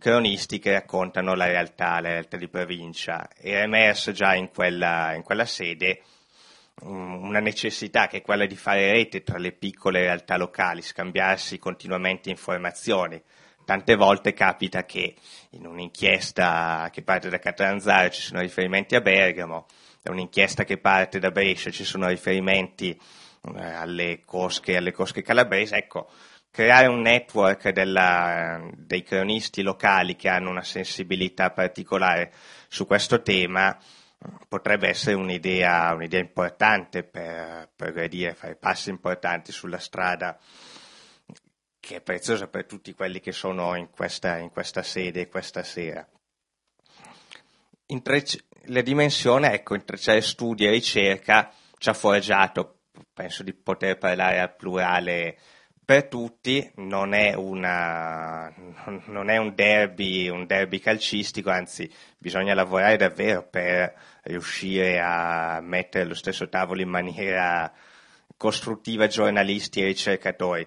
[0.00, 3.28] cronisti che raccontano la realtà, la realtà di provincia.
[3.36, 6.02] Era emerso già in quella, in quella sede
[6.80, 11.58] um, una necessità che è quella di fare rete tra le piccole realtà locali, scambiarsi
[11.58, 13.22] continuamente informazioni.
[13.64, 15.14] Tante volte capita che
[15.50, 19.66] in un'inchiesta che parte da Catanzaro ci sono riferimenti a Bergamo,
[20.02, 25.74] da un'inchiesta che parte da Brescia ci sono riferimenti eh, alle cosche, alle cosche calabresi.
[25.74, 26.10] Ecco,
[26.50, 32.32] creare un network della, dei cronisti locali che hanno una sensibilità particolare
[32.68, 33.78] su questo tema
[34.48, 40.38] potrebbe essere un'idea, un'idea importante per progredire, fare passi importanti sulla strada
[41.78, 46.06] che è preziosa per tutti quelli che sono in questa, in questa sede questa sera.
[47.86, 52.82] Intrec- la dimensione, ecco, intrecciare studi e ricerca ci ha forgiato,
[53.14, 55.38] penso di poter parlare al plurale
[55.90, 58.48] per tutti, non è, una,
[59.06, 66.04] non è un, derby, un derby calcistico, anzi bisogna lavorare davvero per riuscire a mettere
[66.04, 67.72] allo stesso tavolo in maniera
[68.36, 70.64] costruttiva giornalisti e ricercatori.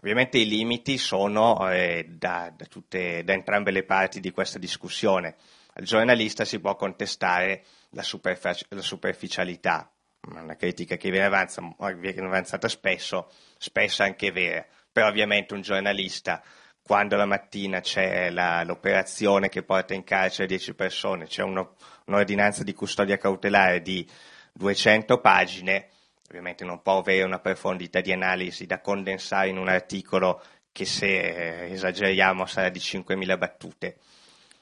[0.00, 5.36] Ovviamente i limiti sono eh, da, da, tutte, da entrambe le parti di questa discussione.
[5.74, 9.88] Al giornalista si può contestare la, superfic- la superficialità,
[10.26, 11.62] una critica che viene, avanza,
[11.96, 16.42] viene avanzata spesso, spesso anche vera, però ovviamente un giornalista
[16.86, 21.74] quando la mattina c'è la, l'operazione che porta in carcere 10 persone, c'è uno,
[22.04, 24.08] un'ordinanza di custodia cautelare di
[24.52, 25.88] 200 pagine,
[26.28, 31.66] ovviamente non può avere una profondità di analisi da condensare in un articolo che se
[31.72, 33.96] esageriamo sarà di 5.000 battute.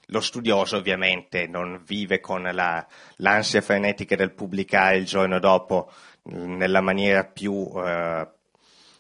[0.09, 2.87] Lo studioso ovviamente non vive con la,
[3.17, 5.91] l'ansia frenetica del pubblicare il giorno dopo
[6.25, 8.29] nella maniera più, eh,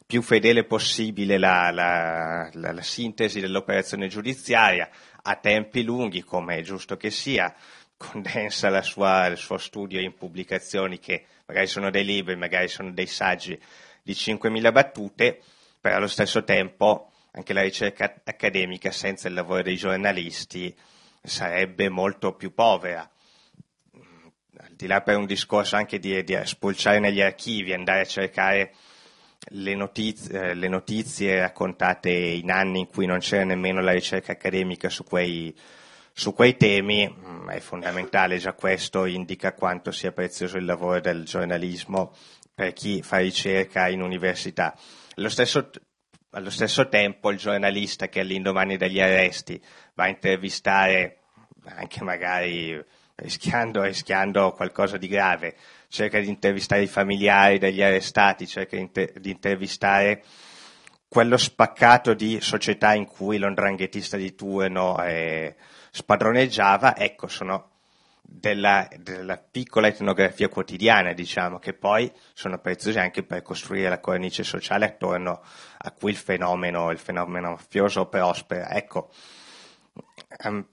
[0.07, 4.89] più fedele possibile la, la, la, la, sintesi dell'operazione giudiziaria
[5.23, 7.55] a tempi lunghi, come è giusto che sia,
[7.97, 13.07] condensa sua, il suo studio in pubblicazioni che magari sono dei libri, magari sono dei
[13.07, 13.59] saggi
[14.03, 15.41] di 5.000 battute,
[15.81, 20.75] però allo stesso tempo anche la ricerca accademica senza il lavoro dei giornalisti
[21.25, 23.11] sarebbe molto più povera.
[24.59, 28.75] Al di là per un discorso anche di, di spulciare negli archivi, andare a cercare
[29.49, 34.89] le notizie, le notizie, raccontate in anni in cui non c'era nemmeno la ricerca accademica
[34.89, 35.55] su quei,
[36.13, 41.25] su quei temi, mm, è fondamentale, già questo indica quanto sia prezioso il lavoro del
[41.25, 42.15] giornalismo
[42.55, 44.77] per chi fa ricerca in università.
[45.17, 45.71] Allo stesso,
[46.31, 49.61] allo stesso tempo il giornalista che all'indomani degli arresti
[49.95, 51.19] va a intervistare
[51.65, 52.83] anche magari
[53.17, 55.57] rischiando, rischiando qualcosa di grave,
[55.89, 60.23] cerca di intervistare i familiari degli arrestati, cerca di, inter- di intervistare
[61.09, 65.55] quello spaccato di società in cui l'ondranghetista di turno eh,
[65.91, 67.71] spadroneggiava, ecco, sono
[68.21, 74.43] della, della, piccola etnografia quotidiana, diciamo, che poi sono preziosi anche per costruire la cornice
[74.43, 75.41] sociale attorno
[75.79, 78.71] a cui il fenomeno, il fenomeno mafioso prospera.
[78.71, 79.11] Ecco,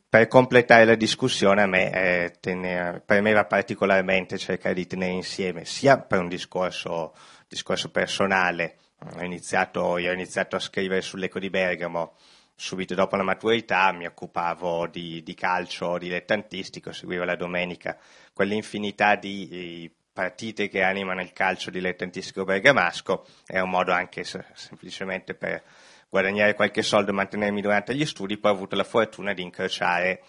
[0.09, 5.99] per completare la discussione a me eh, tenere, premeva particolarmente cercare di tenere insieme sia
[5.99, 7.13] per un discorso,
[7.47, 8.77] discorso personale,
[9.15, 12.15] ho iniziato, io ho iniziato a scrivere sull'Eco di Bergamo
[12.53, 17.97] subito dopo la maturità mi occupavo di, di calcio dilettantistico, seguivo la domenica
[18.33, 25.63] quell'infinità di partite che animano il calcio dilettantistico bergamasco, è un modo anche semplicemente per
[26.11, 30.21] guadagnare qualche soldo e mantenermi durante gli studi, poi ho avuto la fortuna di incrociare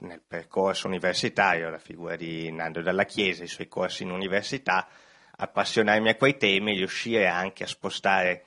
[0.00, 4.86] nel percorso universitario la figura di Nando Dalla Chiesa, i suoi corsi in università,
[5.36, 8.44] appassionarmi a quei temi e riuscire anche a spostare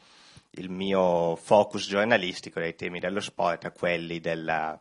[0.52, 4.80] il mio focus giornalistico dai temi dello sport a quelli della,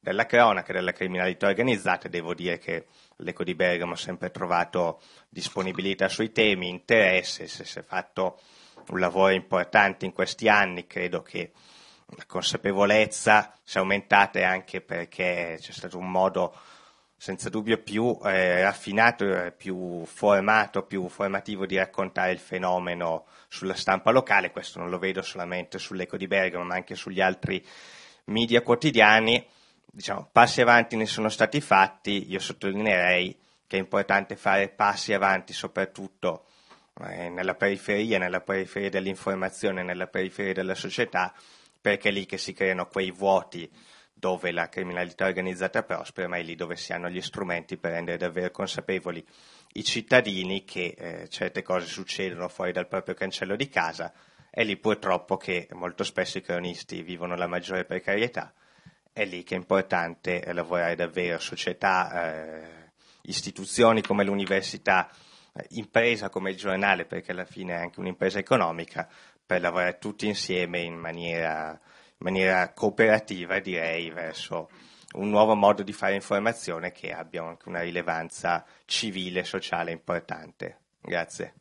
[0.00, 2.08] della cronaca, della criminalità organizzata.
[2.08, 2.86] Devo dire che
[3.18, 8.40] l'Eco di Bergamo ha sempre trovato disponibilità sui temi, interesse, se si è fatto
[8.88, 11.52] un lavoro importante in questi anni, credo che
[12.06, 16.54] la consapevolezza sia aumentata anche perché c'è stato un modo
[17.16, 24.10] senza dubbio più eh, raffinato, più formato, più formativo di raccontare il fenomeno sulla stampa
[24.10, 27.64] locale, questo non lo vedo solamente sull'Eco di Bergamo, ma anche sugli altri
[28.24, 29.46] media quotidiani.
[29.84, 35.52] Diciamo, passi avanti ne sono stati fatti, io sottolineerei che è importante fare passi avanti
[35.52, 36.46] soprattutto
[37.00, 41.34] eh, nella periferia, nella periferia dell'informazione, nella periferia della società,
[41.80, 43.70] perché è lì che si creano quei vuoti
[44.22, 48.18] dove la criminalità organizzata prospera, ma è lì dove si hanno gli strumenti per rendere
[48.18, 49.26] davvero consapevoli
[49.72, 54.12] i cittadini che eh, certe cose succedono fuori dal proprio cancello di casa.
[54.48, 58.52] È lì purtroppo che molto spesso i cronisti vivono la maggiore precarietà.
[59.12, 62.90] È lì che è importante lavorare davvero, società, eh,
[63.22, 65.10] istituzioni come l'università,
[65.70, 69.08] impresa come il giornale, perché alla fine è anche un'impresa economica,
[69.44, 71.78] per lavorare tutti insieme in maniera
[72.22, 74.70] maniera cooperativa, direi, verso
[75.14, 80.78] un nuovo modo di fare informazione che abbia anche una rilevanza civile e sociale importante.
[81.00, 81.54] Grazie.